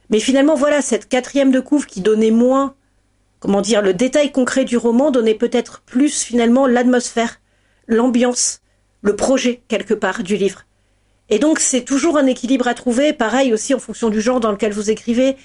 Mais 0.10 0.20
finalement, 0.20 0.56
voilà, 0.56 0.82
cette 0.82 1.08
quatrième 1.08 1.52
de 1.52 1.60
couve 1.60 1.86
qui 1.86 2.02
donnait 2.02 2.32
moins 2.32 2.74
comment 3.42 3.60
dire, 3.60 3.82
le 3.82 3.94
détail 3.94 4.32
concret 4.32 4.64
du 4.64 4.78
roman 4.78 5.12
donnait 5.12 5.34
peut-être 5.34 5.82
plus 5.82 6.22
finalement 6.24 6.68
l'atmosphère, 6.68 7.42
l'ambiance, 7.88 8.62
le 9.02 9.18
projet 9.18 9.64
quelque 9.68 9.94
part 9.94 10.24
du 10.24 10.38
livre. 10.38 10.64
Et 11.30 11.40
donc 11.40 11.60
c'est 11.60 11.82
toujours 11.82 12.18
un 12.18 12.28
équilibre 12.28 12.68
à 12.68 12.74
trouver, 12.74 13.12
pareil 13.12 13.52
aussi 13.52 13.74
en 13.74 13.80
fonction 13.80 14.10
du 14.10 14.22
genre 14.22 14.40
dans 14.40 14.52
lequel 14.52 14.72
vous 14.72 14.92
écrivez, 14.92 15.36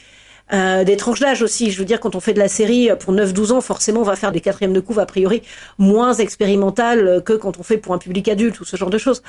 euh, 0.52 0.84
des 0.84 0.96
tranches 0.96 1.20
d'âge 1.20 1.42
aussi. 1.42 1.70
Je 1.70 1.78
veux 1.78 1.84
dire, 1.84 1.98
quand 1.98 2.14
on 2.14 2.20
fait 2.20 2.34
de 2.34 2.38
la 2.38 2.48
série 2.48 2.90
pour 3.00 3.14
9-12 3.14 3.52
ans, 3.52 3.60
forcément 3.60 4.00
on 4.00 4.04
va 4.04 4.14
faire 4.14 4.30
des 4.30 4.40
quatrièmes 4.40 4.74
de 4.74 4.80
couve 4.80 4.98
a 4.98 5.06
priori 5.06 5.42
moins 5.78 6.12
expérimentales 6.12 7.22
que 7.24 7.32
quand 7.32 7.58
on 7.58 7.62
fait 7.62 7.78
pour 7.78 7.94
un 7.94 7.98
public 7.98 8.28
adulte 8.28 8.60
ou 8.60 8.64
ce 8.64 8.76
genre 8.76 8.90
de 8.90 8.98
choses. 8.98 9.22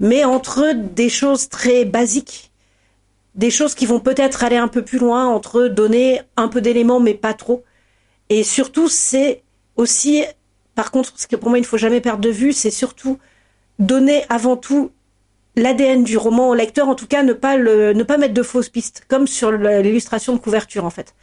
Mais 0.00 0.24
entre 0.24 0.72
des 0.74 1.10
choses 1.10 1.50
très 1.50 1.84
basiques, 1.84 2.52
des 3.34 3.50
choses 3.50 3.74
qui 3.74 3.84
vont 3.84 4.00
peut-être 4.00 4.44
aller 4.44 4.56
un 4.56 4.68
peu 4.68 4.82
plus 4.82 4.98
loin, 4.98 5.26
entre 5.26 5.68
donner 5.68 6.22
un 6.36 6.48
peu 6.48 6.62
d'éléments 6.62 7.00
mais 7.00 7.14
pas 7.14 7.34
trop, 7.34 7.64
et 8.28 8.42
surtout, 8.42 8.88
c'est 8.88 9.42
aussi, 9.76 10.24
par 10.74 10.90
contre, 10.90 11.12
ce 11.16 11.26
que 11.26 11.36
pour 11.36 11.48
moi 11.48 11.58
il 11.58 11.62
ne 11.62 11.66
faut 11.66 11.78
jamais 11.78 12.00
perdre 12.00 12.20
de 12.20 12.30
vue, 12.30 12.52
c'est 12.52 12.70
surtout 12.70 13.18
donner 13.78 14.24
avant 14.28 14.56
tout 14.56 14.90
l'ADN 15.54 16.04
du 16.04 16.16
roman 16.16 16.50
au 16.50 16.54
lecteur, 16.54 16.88
en 16.88 16.94
tout 16.94 17.06
cas 17.06 17.22
ne 17.22 17.32
pas 17.32 17.56
le, 17.56 17.92
ne 17.92 18.02
pas 18.02 18.18
mettre 18.18 18.34
de 18.34 18.42
fausses 18.42 18.68
pistes, 18.68 19.04
comme 19.08 19.26
sur 19.26 19.52
l'illustration 19.52 20.34
de 20.34 20.38
couverture 20.38 20.84
en 20.84 20.90
fait. 20.90 21.14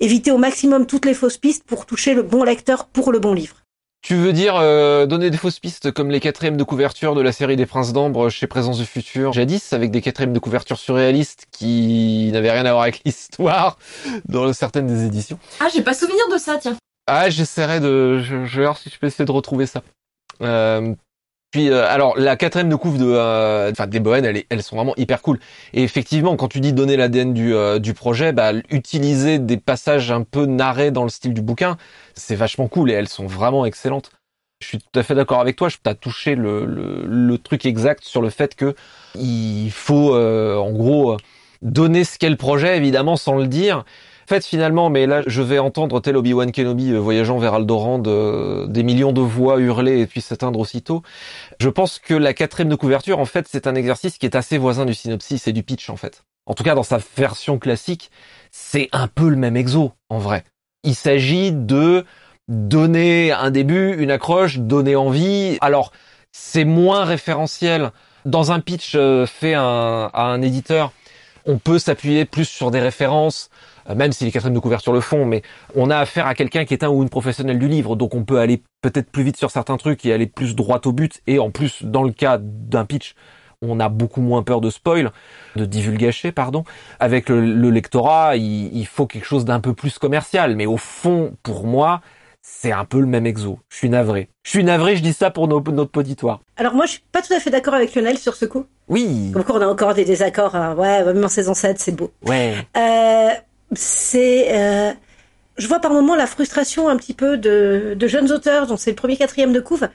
Éviter 0.00 0.30
au 0.30 0.38
maximum 0.38 0.86
toutes 0.86 1.04
les 1.04 1.14
fausses 1.14 1.36
pistes 1.36 1.64
pour 1.64 1.86
toucher 1.86 2.14
le 2.14 2.22
bon 2.22 2.42
lecteur 2.42 2.86
pour 2.86 3.12
le 3.12 3.18
bon 3.18 3.34
livre. 3.34 3.59
Tu 4.02 4.14
veux 4.14 4.32
dire 4.32 4.56
euh, 4.56 5.04
donner 5.04 5.28
des 5.28 5.36
fausses 5.36 5.60
pistes 5.60 5.90
comme 5.90 6.10
les 6.10 6.20
quatrièmes 6.20 6.56
de 6.56 6.64
couverture 6.64 7.14
de 7.14 7.20
la 7.20 7.32
série 7.32 7.56
des 7.56 7.66
Princes 7.66 7.92
d'Ambre 7.92 8.30
chez 8.30 8.46
Présence 8.46 8.78
du 8.78 8.86
Futur 8.86 9.32
jadis, 9.34 9.74
avec 9.74 9.90
des 9.90 10.00
quatrièmes 10.00 10.32
de 10.32 10.38
couverture 10.38 10.78
surréalistes 10.78 11.46
qui 11.50 12.30
n'avaient 12.32 12.50
rien 12.50 12.64
à 12.64 12.70
voir 12.72 12.82
avec 12.82 13.02
l'histoire 13.04 13.78
dans 14.26 14.50
certaines 14.54 14.86
des 14.86 15.04
éditions. 15.04 15.38
Ah, 15.60 15.68
j'ai 15.72 15.82
pas 15.82 15.94
souvenir 15.94 16.24
de 16.32 16.38
ça, 16.38 16.56
tiens. 16.58 16.76
Ah, 17.06 17.28
j'essaierai 17.28 17.80
de... 17.80 18.20
Je, 18.20 18.46
je 18.46 18.56
vais 18.60 18.66
voir 18.66 18.78
si 18.78 18.88
je 18.88 18.98
peux 18.98 19.06
essayer 19.06 19.26
de 19.26 19.32
retrouver 19.32 19.66
ça. 19.66 19.82
Euh, 20.40 20.94
puis 21.50 21.68
euh, 21.68 21.84
alors 21.88 22.16
la 22.16 22.36
quatrième 22.36 22.68
de 22.68 22.76
couve 22.76 22.98
de, 22.98 23.06
euh, 23.06 23.70
enfin 23.72 23.86
des 23.86 23.98
Bohènes, 23.98 24.42
elles, 24.48 24.62
sont 24.62 24.76
vraiment 24.76 24.94
hyper 24.96 25.20
cool. 25.20 25.40
Et 25.72 25.82
effectivement, 25.82 26.36
quand 26.36 26.48
tu 26.48 26.60
dis 26.60 26.72
donner 26.72 26.96
l'ADN 26.96 27.34
du, 27.34 27.54
euh, 27.54 27.78
du 27.78 27.92
projet, 27.92 28.32
bah, 28.32 28.52
utiliser 28.70 29.38
des 29.38 29.56
passages 29.56 30.12
un 30.12 30.22
peu 30.22 30.46
narrés 30.46 30.92
dans 30.92 31.02
le 31.02 31.08
style 31.08 31.34
du 31.34 31.42
bouquin, 31.42 31.76
c'est 32.14 32.36
vachement 32.36 32.68
cool 32.68 32.90
et 32.90 32.94
elles 32.94 33.08
sont 33.08 33.26
vraiment 33.26 33.64
excellentes. 33.64 34.12
Je 34.62 34.68
suis 34.68 34.78
tout 34.78 34.98
à 34.98 35.02
fait 35.02 35.14
d'accord 35.14 35.40
avec 35.40 35.56
toi. 35.56 35.68
Je 35.68 35.78
t'as 35.82 35.94
touché 35.94 36.36
le, 36.36 37.36
truc 37.42 37.66
exact 37.66 38.04
sur 38.04 38.22
le 38.22 38.30
fait 38.30 38.54
que 38.54 38.74
il 39.14 39.70
faut 39.70 40.14
en 40.14 40.70
gros 40.70 41.16
donner 41.62 42.04
ce 42.04 42.18
qu'est 42.18 42.28
le 42.28 42.36
projet, 42.36 42.76
évidemment, 42.76 43.16
sans 43.16 43.36
le 43.36 43.46
dire 43.46 43.84
fait, 44.30 44.46
finalement, 44.46 44.90
mais 44.90 45.08
là, 45.08 45.22
je 45.26 45.42
vais 45.42 45.58
entendre 45.58 45.98
tel 45.98 46.16
Obi-Wan 46.16 46.52
Kenobi 46.52 46.92
euh, 46.92 47.00
voyageant 47.00 47.38
vers 47.38 47.54
Alderaan, 47.54 48.04
euh, 48.06 48.68
des 48.68 48.84
millions 48.84 49.10
de 49.10 49.20
voix 49.20 49.58
hurler 49.58 49.98
et 49.98 50.06
puis 50.06 50.20
s'éteindre 50.20 50.60
aussitôt. 50.60 51.02
Je 51.58 51.68
pense 51.68 51.98
que 51.98 52.14
la 52.14 52.32
quatrième 52.32 52.68
de 52.68 52.76
couverture, 52.76 53.18
en 53.18 53.24
fait, 53.24 53.48
c'est 53.50 53.66
un 53.66 53.74
exercice 53.74 54.18
qui 54.18 54.26
est 54.26 54.36
assez 54.36 54.56
voisin 54.56 54.86
du 54.86 54.94
synopsis 54.94 55.48
et 55.48 55.52
du 55.52 55.64
pitch, 55.64 55.90
en 55.90 55.96
fait. 55.96 56.22
En 56.46 56.54
tout 56.54 56.62
cas, 56.62 56.76
dans 56.76 56.84
sa 56.84 57.00
version 57.16 57.58
classique, 57.58 58.12
c'est 58.52 58.88
un 58.92 59.08
peu 59.08 59.28
le 59.28 59.34
même 59.34 59.56
exo, 59.56 59.90
en 60.10 60.18
vrai. 60.18 60.44
Il 60.84 60.94
s'agit 60.94 61.50
de 61.50 62.04
donner 62.46 63.32
un 63.32 63.50
début, 63.50 63.96
une 64.00 64.12
accroche, 64.12 64.58
donner 64.58 64.94
envie. 64.94 65.58
Alors, 65.60 65.90
c'est 66.30 66.64
moins 66.64 67.04
référentiel. 67.04 67.90
Dans 68.26 68.52
un 68.52 68.60
pitch 68.60 68.92
euh, 68.94 69.26
fait 69.26 69.54
à 69.54 70.10
un 70.14 70.40
éditeur, 70.40 70.92
on 71.46 71.58
peut 71.58 71.78
s'appuyer 71.78 72.24
plus 72.24 72.44
sur 72.44 72.70
des 72.70 72.80
références, 72.80 73.50
euh, 73.88 73.94
même 73.94 74.12
si 74.12 74.24
les 74.24 74.32
quatrièmes 74.32 74.54
de 74.54 74.60
couverture 74.60 74.92
le 74.92 75.00
font, 75.00 75.24
mais 75.24 75.42
on 75.74 75.90
a 75.90 75.98
affaire 75.98 76.26
à 76.26 76.34
quelqu'un 76.34 76.64
qui 76.64 76.74
est 76.74 76.84
un 76.84 76.88
ou 76.88 77.02
une 77.02 77.08
professionnelle 77.08 77.58
du 77.58 77.68
livre, 77.68 77.96
donc 77.96 78.14
on 78.14 78.24
peut 78.24 78.38
aller 78.38 78.62
peut-être 78.82 79.10
plus 79.10 79.22
vite 79.22 79.36
sur 79.36 79.50
certains 79.50 79.76
trucs 79.76 80.04
et 80.06 80.12
aller 80.12 80.26
plus 80.26 80.54
droit 80.54 80.80
au 80.84 80.92
but, 80.92 81.20
et 81.26 81.38
en 81.38 81.50
plus, 81.50 81.82
dans 81.82 82.02
le 82.02 82.12
cas 82.12 82.38
d'un 82.40 82.84
pitch, 82.84 83.14
on 83.62 83.78
a 83.78 83.88
beaucoup 83.88 84.22
moins 84.22 84.42
peur 84.42 84.60
de 84.60 84.70
spoil, 84.70 85.12
de 85.56 85.66
divulgacher, 85.66 86.32
pardon. 86.32 86.64
Avec 86.98 87.28
le, 87.28 87.70
lectorat, 87.70 88.36
il, 88.36 88.86
faut 88.86 89.06
quelque 89.06 89.26
chose 89.26 89.44
d'un 89.44 89.60
peu 89.60 89.74
plus 89.74 89.98
commercial, 89.98 90.56
mais 90.56 90.64
au 90.64 90.78
fond, 90.78 91.34
pour 91.42 91.66
moi, 91.66 92.00
c'est 92.42 92.72
un 92.72 92.84
peu 92.84 93.00
le 93.00 93.06
même 93.06 93.26
exo. 93.26 93.58
Je 93.68 93.76
suis 93.76 93.88
navré. 93.88 94.28
Je 94.42 94.50
suis 94.50 94.64
navré, 94.64 94.96
je 94.96 95.02
dis 95.02 95.12
ça 95.12 95.30
pour 95.30 95.48
notre 95.48 95.98
auditoire. 95.98 96.40
Alors 96.56 96.74
moi, 96.74 96.86
je 96.86 96.92
suis 96.92 97.02
pas 97.12 97.22
tout 97.22 97.32
à 97.32 97.40
fait 97.40 97.50
d'accord 97.50 97.74
avec 97.74 97.94
Lionel 97.94 98.18
sur 98.18 98.34
ce 98.34 98.44
coup. 98.44 98.64
Oui. 98.88 99.30
Comme 99.32 99.44
quoi, 99.44 99.56
on 99.56 99.60
a 99.60 99.66
encore 99.66 99.94
des 99.94 100.04
désaccords. 100.04 100.54
Hein. 100.54 100.74
Ouais, 100.74 101.04
même 101.04 101.24
en 101.24 101.28
saison 101.28 101.54
7, 101.54 101.78
c'est 101.78 101.92
beau. 101.92 102.10
Ouais. 102.26 102.54
Euh, 102.76 103.30
c'est... 103.72 104.54
Euh, 104.58 104.92
je 105.58 105.68
vois 105.68 105.80
par 105.80 105.92
moments 105.92 106.16
la 106.16 106.26
frustration 106.26 106.88
un 106.88 106.96
petit 106.96 107.12
peu 107.12 107.36
de, 107.36 107.94
de 107.96 108.06
jeunes 108.06 108.32
auteurs, 108.32 108.66
dont 108.66 108.76
c'est 108.76 108.90
le 108.90 108.96
premier 108.96 109.16
quatrième 109.16 109.52
de 109.52 109.60
couve, 109.60 109.88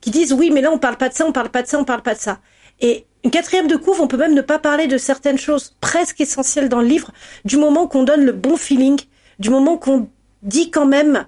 qui 0.00 0.10
disent 0.10 0.32
oui, 0.32 0.50
mais 0.50 0.62
là, 0.62 0.70
on 0.70 0.78
parle 0.78 0.96
pas 0.96 1.08
de 1.08 1.14
ça, 1.14 1.26
on 1.26 1.32
parle 1.32 1.50
pas 1.50 1.62
de 1.62 1.68
ça, 1.68 1.78
on 1.78 1.84
parle 1.84 2.02
pas 2.02 2.14
de 2.14 2.20
ça. 2.20 2.38
Et 2.80 3.06
une 3.22 3.30
quatrième 3.30 3.68
de 3.68 3.76
couve, 3.76 4.00
on 4.00 4.08
peut 4.08 4.16
même 4.16 4.34
ne 4.34 4.40
pas 4.40 4.58
parler 4.58 4.86
de 4.86 4.96
certaines 4.98 5.38
choses 5.38 5.76
presque 5.80 6.20
essentielles 6.20 6.68
dans 6.68 6.80
le 6.80 6.86
livre, 6.88 7.12
du 7.44 7.58
moment 7.58 7.86
qu'on 7.86 8.02
donne 8.02 8.24
le 8.24 8.32
bon 8.32 8.56
feeling, 8.56 8.98
du 9.38 9.50
moment 9.50 9.76
qu'on 9.76 10.08
dit 10.42 10.70
quand 10.70 10.86
même 10.86 11.26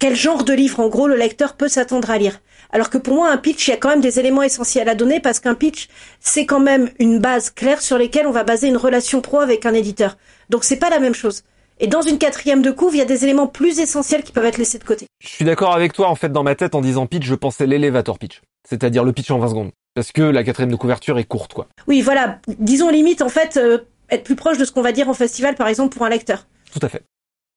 quel 0.00 0.16
genre 0.16 0.44
de 0.44 0.54
livre, 0.54 0.80
en 0.80 0.88
gros, 0.88 1.06
le 1.06 1.14
lecteur 1.14 1.54
peut 1.54 1.68
s'attendre 1.68 2.10
à 2.10 2.18
lire. 2.18 2.40
Alors 2.72 2.88
que 2.88 2.98
pour 2.98 3.14
moi, 3.14 3.30
un 3.30 3.36
pitch, 3.36 3.68
il 3.68 3.70
y 3.70 3.74
a 3.74 3.76
quand 3.76 3.90
même 3.90 4.00
des 4.00 4.18
éléments 4.18 4.42
essentiels 4.42 4.88
à 4.88 4.94
donner 4.94 5.20
parce 5.20 5.40
qu'un 5.40 5.54
pitch, 5.54 5.88
c'est 6.20 6.46
quand 6.46 6.58
même 6.58 6.88
une 6.98 7.18
base 7.18 7.50
claire 7.50 7.82
sur 7.82 7.98
lesquelles 7.98 8.26
on 8.26 8.32
va 8.32 8.42
baser 8.42 8.68
une 8.68 8.78
relation 8.78 9.20
pro 9.20 9.40
avec 9.40 9.66
un 9.66 9.74
éditeur. 9.74 10.16
Donc 10.48 10.64
c'est 10.64 10.78
pas 10.78 10.88
la 10.88 11.00
même 11.00 11.14
chose. 11.14 11.44
Et 11.80 11.86
dans 11.86 12.00
une 12.00 12.18
quatrième 12.18 12.62
de 12.62 12.70
couve, 12.70 12.94
il 12.94 12.98
y 12.98 13.02
a 13.02 13.06
des 13.06 13.24
éléments 13.24 13.46
plus 13.46 13.78
essentiels 13.78 14.22
qui 14.22 14.32
peuvent 14.32 14.44
être 14.44 14.58
laissés 14.58 14.78
de 14.78 14.84
côté. 14.84 15.06
Je 15.22 15.28
suis 15.28 15.44
d'accord 15.44 15.74
avec 15.74 15.92
toi. 15.92 16.08
En 16.08 16.14
fait, 16.14 16.30
dans 16.30 16.42
ma 16.42 16.54
tête, 16.54 16.74
en 16.74 16.80
disant 16.80 17.06
pitch, 17.06 17.24
je 17.24 17.34
pensais 17.34 17.66
l'élévateur 17.66 18.18
pitch. 18.18 18.40
C'est-à-dire 18.68 19.04
le 19.04 19.12
pitch 19.12 19.30
en 19.30 19.38
20 19.38 19.48
secondes. 19.48 19.70
Parce 19.94 20.12
que 20.12 20.22
la 20.22 20.44
quatrième 20.44 20.70
de 20.70 20.76
couverture 20.76 21.18
est 21.18 21.24
courte, 21.24 21.52
quoi. 21.52 21.68
Oui, 21.88 22.00
voilà. 22.00 22.38
Disons 22.58 22.90
limite, 22.90 23.22
en 23.22 23.28
fait, 23.28 23.56
euh, 23.56 23.78
être 24.10 24.24
plus 24.24 24.36
proche 24.36 24.56
de 24.56 24.64
ce 24.64 24.72
qu'on 24.72 24.82
va 24.82 24.92
dire 24.92 25.08
en 25.08 25.14
festival, 25.14 25.56
par 25.56 25.68
exemple, 25.68 25.94
pour 25.94 26.06
un 26.06 26.10
lecteur. 26.10 26.46
Tout 26.72 26.80
à 26.82 26.88
fait. 26.88 27.02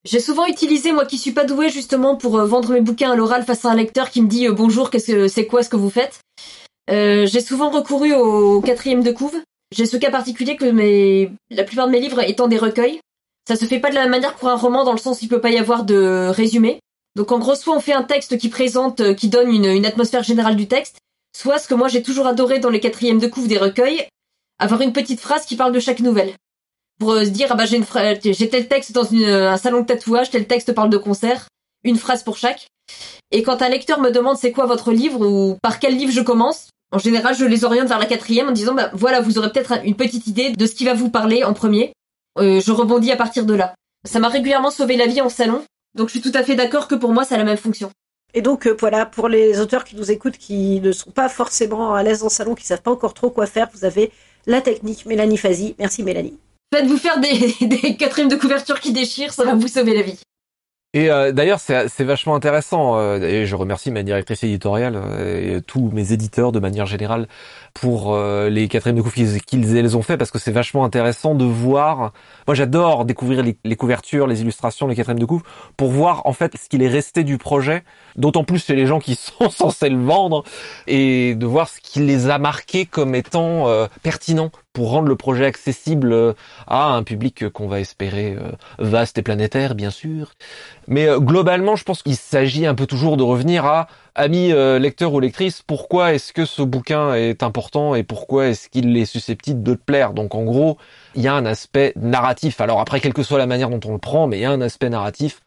J'ai 0.04 0.20
souvent 0.20 0.46
utilisé, 0.46 0.92
moi 0.92 1.06
qui 1.06 1.16
suis 1.16 1.32
pas 1.32 1.44
douée 1.44 1.70
justement 1.70 2.14
pour 2.14 2.38
euh, 2.38 2.44
vendre 2.44 2.72
mes 2.72 2.82
bouquins 2.82 3.12
à 3.12 3.16
l'oral 3.16 3.42
face 3.42 3.64
à 3.64 3.70
un 3.70 3.74
lecteur 3.74 4.10
qui 4.10 4.20
me 4.20 4.28
dit 4.28 4.46
euh, 4.46 4.52
bonjour, 4.52 4.90
qu'est-ce 4.90 5.12
que 5.12 5.28
c'est 5.28 5.46
quoi 5.46 5.62
ce 5.62 5.70
que 5.70 5.76
vous 5.76 5.88
faites? 5.88 6.20
Euh, 6.90 7.24
j'ai 7.24 7.40
souvent 7.40 7.70
recouru 7.70 8.12
au 8.12 8.60
quatrième 8.60 9.02
de 9.02 9.12
couve. 9.12 9.40
J'ai 9.74 9.86
ce 9.86 9.96
cas 9.96 10.10
particulier 10.10 10.56
que 10.56 10.66
mes, 10.66 11.32
la 11.50 11.64
plupart 11.64 11.86
de 11.86 11.92
mes 11.92 12.00
livres 12.00 12.20
étant 12.20 12.48
des 12.48 12.58
recueils, 12.58 13.00
ça 13.48 13.56
se 13.56 13.64
fait 13.64 13.78
pas 13.78 13.88
de 13.88 13.94
la 13.94 14.02
même 14.02 14.10
manière 14.10 14.34
pour 14.34 14.50
un 14.50 14.56
roman 14.56 14.84
dans 14.84 14.92
le 14.92 14.98
sens 14.98 15.20
où 15.20 15.24
il 15.24 15.28
peut 15.28 15.40
pas 15.40 15.50
y 15.50 15.58
avoir 15.58 15.84
de 15.84 16.28
résumé. 16.28 16.80
Donc 17.16 17.32
en 17.32 17.38
gros, 17.38 17.54
soit 17.54 17.74
on 17.74 17.80
fait 17.80 17.94
un 17.94 18.02
texte 18.02 18.36
qui 18.36 18.50
présente, 18.50 19.14
qui 19.14 19.28
donne 19.28 19.50
une, 19.50 19.64
une 19.64 19.86
atmosphère 19.86 20.22
générale 20.22 20.56
du 20.56 20.68
texte, 20.68 20.98
soit 21.34 21.58
ce 21.58 21.66
que 21.66 21.74
moi 21.74 21.88
j'ai 21.88 22.02
toujours 22.02 22.26
adoré 22.26 22.58
dans 22.58 22.70
les 22.70 22.80
quatrièmes 22.80 23.20
de 23.20 23.26
couve 23.26 23.48
des 23.48 23.58
recueils, 23.58 24.06
avoir 24.58 24.82
une 24.82 24.92
petite 24.92 25.20
phrase 25.20 25.46
qui 25.46 25.56
parle 25.56 25.72
de 25.72 25.80
chaque 25.80 26.00
nouvelle 26.00 26.34
pour 26.98 27.12
euh, 27.12 27.24
se 27.24 27.30
dire 27.30 27.48
ah 27.50 27.54
bah 27.54 27.66
j'ai 27.66 27.76
une 27.76 27.84
j'ai 28.22 28.48
tel 28.48 28.68
texte 28.68 28.92
dans 28.92 29.04
une, 29.04 29.24
un 29.24 29.56
salon 29.56 29.80
de 29.80 29.86
tatouage, 29.86 30.30
tel 30.30 30.46
texte 30.46 30.72
parle 30.72 30.90
de 30.90 30.96
concert, 30.96 31.48
une 31.82 31.96
phrase 31.96 32.22
pour 32.22 32.36
chaque. 32.36 32.66
Et 33.30 33.42
quand 33.42 33.62
un 33.62 33.68
lecteur 33.68 34.00
me 34.00 34.10
demande 34.10 34.36
c'est 34.36 34.52
quoi 34.52 34.66
votre 34.66 34.92
livre 34.92 35.26
ou 35.26 35.58
par 35.62 35.78
quel 35.78 35.96
livre 35.96 36.12
je 36.12 36.20
commence, 36.20 36.68
en 36.92 36.98
général 36.98 37.34
je 37.34 37.44
les 37.44 37.64
oriente 37.64 37.88
vers 37.88 37.98
la 37.98 38.06
quatrième 38.06 38.48
en 38.48 38.52
disant 38.52 38.74
bah 38.74 38.90
voilà 38.94 39.20
vous 39.20 39.38
aurez 39.38 39.50
peut-être 39.50 39.84
une 39.84 39.96
petite 39.96 40.26
idée 40.26 40.50
de 40.50 40.66
ce 40.66 40.74
qui 40.74 40.84
va 40.84 40.94
vous 40.94 41.10
parler 41.10 41.44
en 41.44 41.54
premier. 41.54 41.92
Euh, 42.38 42.60
je 42.60 42.72
rebondis 42.72 43.12
à 43.12 43.16
partir 43.16 43.46
de 43.46 43.54
là. 43.54 43.74
Ça 44.04 44.18
m'a 44.18 44.28
régulièrement 44.28 44.70
sauvé 44.70 44.96
la 44.96 45.06
vie 45.06 45.20
en 45.20 45.28
salon, 45.28 45.64
donc 45.94 46.08
je 46.08 46.18
suis 46.18 46.20
tout 46.20 46.36
à 46.36 46.42
fait 46.42 46.56
d'accord 46.56 46.88
que 46.88 46.94
pour 46.94 47.12
moi 47.12 47.24
ça 47.24 47.36
a 47.36 47.38
la 47.38 47.44
même 47.44 47.56
fonction. 47.56 47.90
Et 48.34 48.42
donc 48.42 48.66
euh, 48.66 48.76
voilà, 48.78 49.06
pour 49.06 49.28
les 49.28 49.60
auteurs 49.60 49.84
qui 49.84 49.96
nous 49.96 50.10
écoutent, 50.10 50.36
qui 50.36 50.80
ne 50.80 50.92
sont 50.92 51.12
pas 51.12 51.28
forcément 51.28 51.94
à 51.94 52.02
l'aise 52.02 52.22
en 52.24 52.28
salon, 52.28 52.54
qui 52.54 52.66
savent 52.66 52.82
pas 52.82 52.90
encore 52.90 53.14
trop 53.14 53.30
quoi 53.30 53.46
faire, 53.46 53.68
vous 53.72 53.84
avez 53.84 54.10
la 54.46 54.60
technique 54.60 55.06
Mélanie 55.06 55.36
Fazi. 55.38 55.76
Merci 55.78 56.02
Mélanie. 56.02 56.36
Faites-vous 56.74 56.98
faire 56.98 57.20
des, 57.20 57.54
des 57.66 57.96
quatrièmes 57.96 58.26
de 58.26 58.34
couverture 58.34 58.80
qui 58.80 58.92
déchirent, 58.92 59.32
ça 59.32 59.44
va 59.44 59.54
vous 59.54 59.68
sauver 59.68 59.94
la 59.94 60.02
vie. 60.02 60.18
Et 60.92 61.10
euh, 61.10 61.32
d'ailleurs, 61.32 61.58
c'est 61.58 62.04
vachement 62.04 62.36
intéressant. 62.36 62.96
Euh, 62.98 63.20
et 63.20 63.46
je 63.46 63.54
remercie 63.56 63.92
ma 63.92 64.04
directrice 64.04 64.42
éditoriale 64.44 64.94
euh, 64.96 65.58
et 65.58 65.62
tous 65.62 65.90
mes 65.92 66.12
éditeurs 66.12 66.52
de 66.52 66.60
manière 66.60 66.86
générale 66.86 67.26
pour 67.74 68.16
les 68.16 68.68
quatrièmes 68.68 68.96
de 68.96 69.02
couverture 69.02 69.40
qu'ils 69.44 69.72
les 69.72 69.94
ont 69.96 70.02
fait 70.02 70.16
parce 70.16 70.30
que 70.30 70.38
c'est 70.38 70.52
vachement 70.52 70.84
intéressant 70.84 71.34
de 71.34 71.44
voir. 71.44 72.12
Moi, 72.46 72.54
j'adore 72.54 73.04
découvrir 73.04 73.42
les, 73.42 73.76
couvertures, 73.76 74.28
les 74.28 74.42
illustrations, 74.42 74.86
les 74.86 74.94
quatrièmes 74.94 75.18
de 75.18 75.24
couve 75.24 75.42
pour 75.76 75.90
voir 75.90 76.22
en 76.26 76.32
fait 76.32 76.56
ce 76.56 76.68
qu'il 76.68 76.82
est 76.82 76.88
resté 76.88 77.24
du 77.24 77.38
projet. 77.38 77.82
D'autant 78.14 78.44
plus 78.44 78.64
chez 78.64 78.76
les 78.76 78.86
gens 78.86 79.00
qui 79.00 79.14
sont 79.16 79.50
censés 79.50 79.88
le 79.88 80.00
vendre 80.00 80.44
et 80.86 81.34
de 81.34 81.46
voir 81.46 81.68
ce 81.68 81.80
qui 81.80 81.98
les 81.98 82.30
a 82.30 82.38
marqués 82.38 82.86
comme 82.86 83.16
étant 83.16 83.66
pertinent 84.02 84.52
pour 84.74 84.90
rendre 84.90 85.08
le 85.08 85.16
projet 85.16 85.46
accessible 85.46 86.12
euh, 86.12 86.32
à 86.66 86.88
un 86.88 87.04
public 87.04 87.48
qu'on 87.50 87.68
va 87.68 87.80
espérer 87.80 88.36
euh, 88.36 88.50
vaste 88.78 89.16
et 89.16 89.22
planétaire, 89.22 89.76
bien 89.76 89.90
sûr. 89.90 90.32
Mais 90.88 91.06
euh, 91.08 91.20
globalement, 91.20 91.76
je 91.76 91.84
pense 91.84 92.02
qu'il 92.02 92.16
s'agit 92.16 92.66
un 92.66 92.74
peu 92.74 92.84
toujours 92.86 93.16
de 93.16 93.22
revenir 93.22 93.64
à 93.64 93.86
amis 94.16 94.52
lecteurs 94.78 95.12
ou 95.12 95.18
lectrices, 95.18 95.60
pourquoi 95.60 96.14
est-ce 96.14 96.32
que 96.32 96.44
ce 96.44 96.62
bouquin 96.62 97.14
est 97.14 97.42
important 97.42 97.96
et 97.96 98.04
pourquoi 98.04 98.46
est-ce 98.46 98.68
qu'il 98.68 98.96
est 98.96 99.06
susceptible 99.06 99.60
de 99.64 99.74
te 99.74 99.82
plaire? 99.82 100.12
Donc 100.12 100.36
en 100.36 100.44
gros, 100.44 100.78
il 101.16 101.22
y 101.22 101.26
a 101.26 101.34
un 101.34 101.44
aspect 101.44 101.92
narratif. 101.96 102.60
Alors 102.60 102.78
après, 102.78 103.00
quelle 103.00 103.12
que 103.12 103.24
soit 103.24 103.38
la 103.38 103.46
manière 103.46 103.70
dont 103.70 103.80
on 103.84 103.92
le 103.92 103.98
prend, 103.98 104.28
mais 104.28 104.38
il 104.38 104.42
y 104.42 104.44
a 104.44 104.52
un 104.52 104.60
aspect 104.60 104.88
narratif 104.88 105.40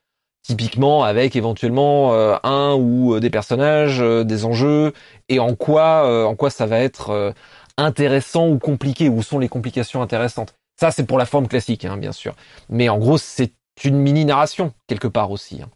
typiquement 0.45 1.05
avec 1.05 1.37
éventuellement 1.37 2.13
un 2.43 2.73
ou 2.73 3.21
des 3.21 3.29
personnages, 3.29 3.99
des 3.99 4.43
enjeux 4.43 4.91
et 5.29 5.39
en 5.39 5.55
quoi 5.55 6.27
en 6.27 6.35
quoi 6.35 6.49
ça 6.49 6.65
va 6.65 6.79
être 6.79 7.33
intéressant 7.77 8.47
ou 8.49 8.59
compliqué, 8.59 9.09
où 9.09 9.21
sont 9.21 9.39
les 9.39 9.49
complications 9.49 10.01
intéressantes. 10.01 10.55
Ça, 10.79 10.91
c'est 10.91 11.05
pour 11.05 11.17
la 11.17 11.25
forme 11.25 11.47
classique, 11.47 11.85
hein, 11.85 11.97
bien 11.97 12.11
sûr. 12.11 12.35
Mais 12.69 12.89
en 12.89 12.97
gros, 12.97 13.17
c'est 13.17 13.53
une 13.83 13.97
mini-narration, 13.97 14.73
quelque 14.87 15.07
part 15.07 15.31
aussi. 15.31 15.61
Hein. 15.61 15.69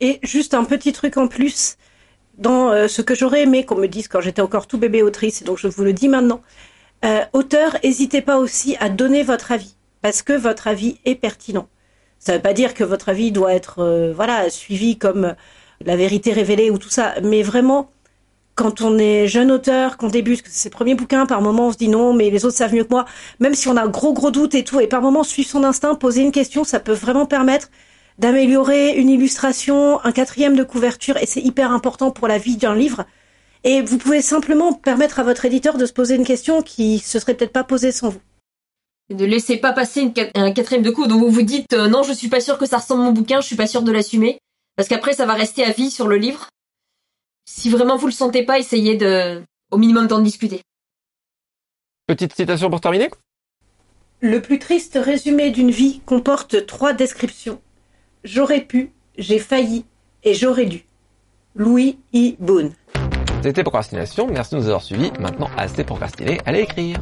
Et 0.00 0.20
juste 0.22 0.54
un 0.54 0.64
petit 0.64 0.92
truc 0.92 1.16
en 1.16 1.28
plus, 1.28 1.76
dans 2.36 2.70
euh, 2.70 2.88
ce 2.88 3.02
que 3.02 3.14
j'aurais 3.14 3.42
aimé 3.42 3.64
qu'on 3.64 3.76
me 3.76 3.88
dise 3.88 4.08
quand 4.08 4.20
j'étais 4.20 4.42
encore 4.42 4.66
tout 4.66 4.78
bébé 4.78 5.02
autrice, 5.02 5.42
donc 5.42 5.58
je 5.58 5.66
vous 5.66 5.82
le 5.82 5.92
dis 5.92 6.08
maintenant, 6.08 6.42
euh, 7.04 7.24
auteur, 7.32 7.76
n'hésitez 7.82 8.22
pas 8.22 8.38
aussi 8.38 8.76
à 8.80 8.88
donner 8.88 9.22
votre 9.22 9.52
avis, 9.52 9.76
parce 10.02 10.22
que 10.22 10.32
votre 10.32 10.68
avis 10.68 10.98
est 11.04 11.14
pertinent. 11.14 11.68
Ça 12.18 12.32
ne 12.32 12.36
veut 12.38 12.42
pas 12.42 12.52
dire 12.52 12.74
que 12.74 12.84
votre 12.84 13.08
avis 13.08 13.32
doit 13.32 13.54
être 13.54 13.80
euh, 13.80 14.12
voilà 14.12 14.50
suivi 14.50 14.98
comme 14.98 15.34
la 15.84 15.96
vérité 15.96 16.32
révélée 16.32 16.70
ou 16.70 16.78
tout 16.78 16.90
ça, 16.90 17.14
mais 17.22 17.42
vraiment 17.42 17.90
quand 18.58 18.80
on 18.80 18.98
est 18.98 19.28
jeune 19.28 19.52
auteur, 19.52 19.96
qu'on 19.96 20.08
débute, 20.08 20.42
ses 20.48 20.68
premiers 20.68 20.96
bouquins, 20.96 21.26
par 21.26 21.40
moment 21.40 21.68
on 21.68 21.72
se 21.72 21.76
dit 21.76 21.88
non, 21.88 22.12
mais 22.12 22.28
les 22.28 22.44
autres 22.44 22.56
savent 22.56 22.74
mieux 22.74 22.82
que 22.82 22.90
moi, 22.90 23.04
même 23.38 23.54
si 23.54 23.68
on 23.68 23.76
a 23.76 23.86
gros 23.86 24.12
gros 24.12 24.32
doute 24.32 24.56
et 24.56 24.64
tout, 24.64 24.80
et 24.80 24.88
par 24.88 25.00
moment 25.00 25.22
suivre 25.22 25.48
son 25.48 25.62
instinct, 25.62 25.94
poser 25.94 26.22
une 26.22 26.32
question, 26.32 26.64
ça 26.64 26.80
peut 26.80 26.92
vraiment 26.92 27.24
permettre 27.24 27.68
d'améliorer 28.18 28.96
une 28.96 29.10
illustration, 29.10 30.04
un 30.04 30.10
quatrième 30.10 30.56
de 30.56 30.64
couverture, 30.64 31.16
et 31.18 31.26
c'est 31.26 31.40
hyper 31.40 31.70
important 31.70 32.10
pour 32.10 32.26
la 32.26 32.38
vie 32.38 32.56
d'un 32.56 32.74
livre. 32.74 33.04
Et 33.62 33.80
vous 33.80 33.96
pouvez 33.96 34.22
simplement 34.22 34.72
permettre 34.72 35.20
à 35.20 35.22
votre 35.22 35.44
éditeur 35.44 35.78
de 35.78 35.86
se 35.86 35.92
poser 35.92 36.16
une 36.16 36.26
question 36.26 36.60
qui 36.60 36.98
se 36.98 37.20
serait 37.20 37.34
peut-être 37.34 37.52
pas 37.52 37.64
posée 37.64 37.92
sans 37.92 38.08
vous. 38.08 38.20
Ne 39.10 39.24
laissez 39.24 39.58
pas 39.58 39.72
passer 39.72 40.12
un 40.34 40.50
quatrième 40.50 40.82
de 40.82 40.90
coup 40.90 41.06
dont 41.06 41.20
vous 41.20 41.30
vous 41.30 41.42
dites 41.42 41.72
euh, 41.74 41.86
non, 41.86 42.02
je 42.02 42.12
suis 42.12 42.28
pas 42.28 42.40
sûr 42.40 42.58
que 42.58 42.66
ça 42.66 42.78
ressemble 42.78 43.02
à 43.02 43.04
mon 43.04 43.12
bouquin, 43.12 43.40
je 43.40 43.46
suis 43.46 43.56
pas 43.56 43.68
sûr 43.68 43.82
de 43.82 43.92
l'assumer, 43.92 44.40
parce 44.74 44.88
qu'après 44.88 45.12
ça 45.12 45.26
va 45.26 45.34
rester 45.34 45.62
à 45.62 45.70
vie 45.70 45.92
sur 45.92 46.08
le 46.08 46.16
livre 46.16 46.48
si 47.48 47.70
vraiment 47.70 47.96
vous 47.96 48.06
le 48.06 48.12
sentez 48.12 48.44
pas, 48.44 48.58
essayez 48.58 48.96
de, 48.96 49.42
au 49.70 49.78
minimum 49.78 50.06
d'en 50.06 50.20
discuter. 50.20 50.60
Petite 52.06 52.34
citation 52.34 52.68
pour 52.68 52.82
terminer. 52.82 53.08
Le 54.20 54.42
plus 54.42 54.58
triste 54.58 54.98
résumé 55.02 55.50
d'une 55.50 55.70
vie 55.70 56.00
comporte 56.04 56.66
trois 56.66 56.92
descriptions. 56.92 57.58
J'aurais 58.22 58.60
pu, 58.60 58.92
j'ai 59.16 59.38
failli 59.38 59.86
et 60.24 60.34
j'aurais 60.34 60.66
dû. 60.66 60.84
Louis 61.54 61.98
E. 62.14 62.34
Boone. 62.38 62.72
C'était 63.42 63.62
Procrastination, 63.62 64.26
merci 64.26 64.54
de 64.54 64.60
nous 64.60 64.66
avoir 64.66 64.82
suivis. 64.82 65.10
Maintenant, 65.18 65.48
assez 65.56 65.84
procrastiné, 65.84 66.40
allez 66.44 66.60
écrire. 66.60 66.98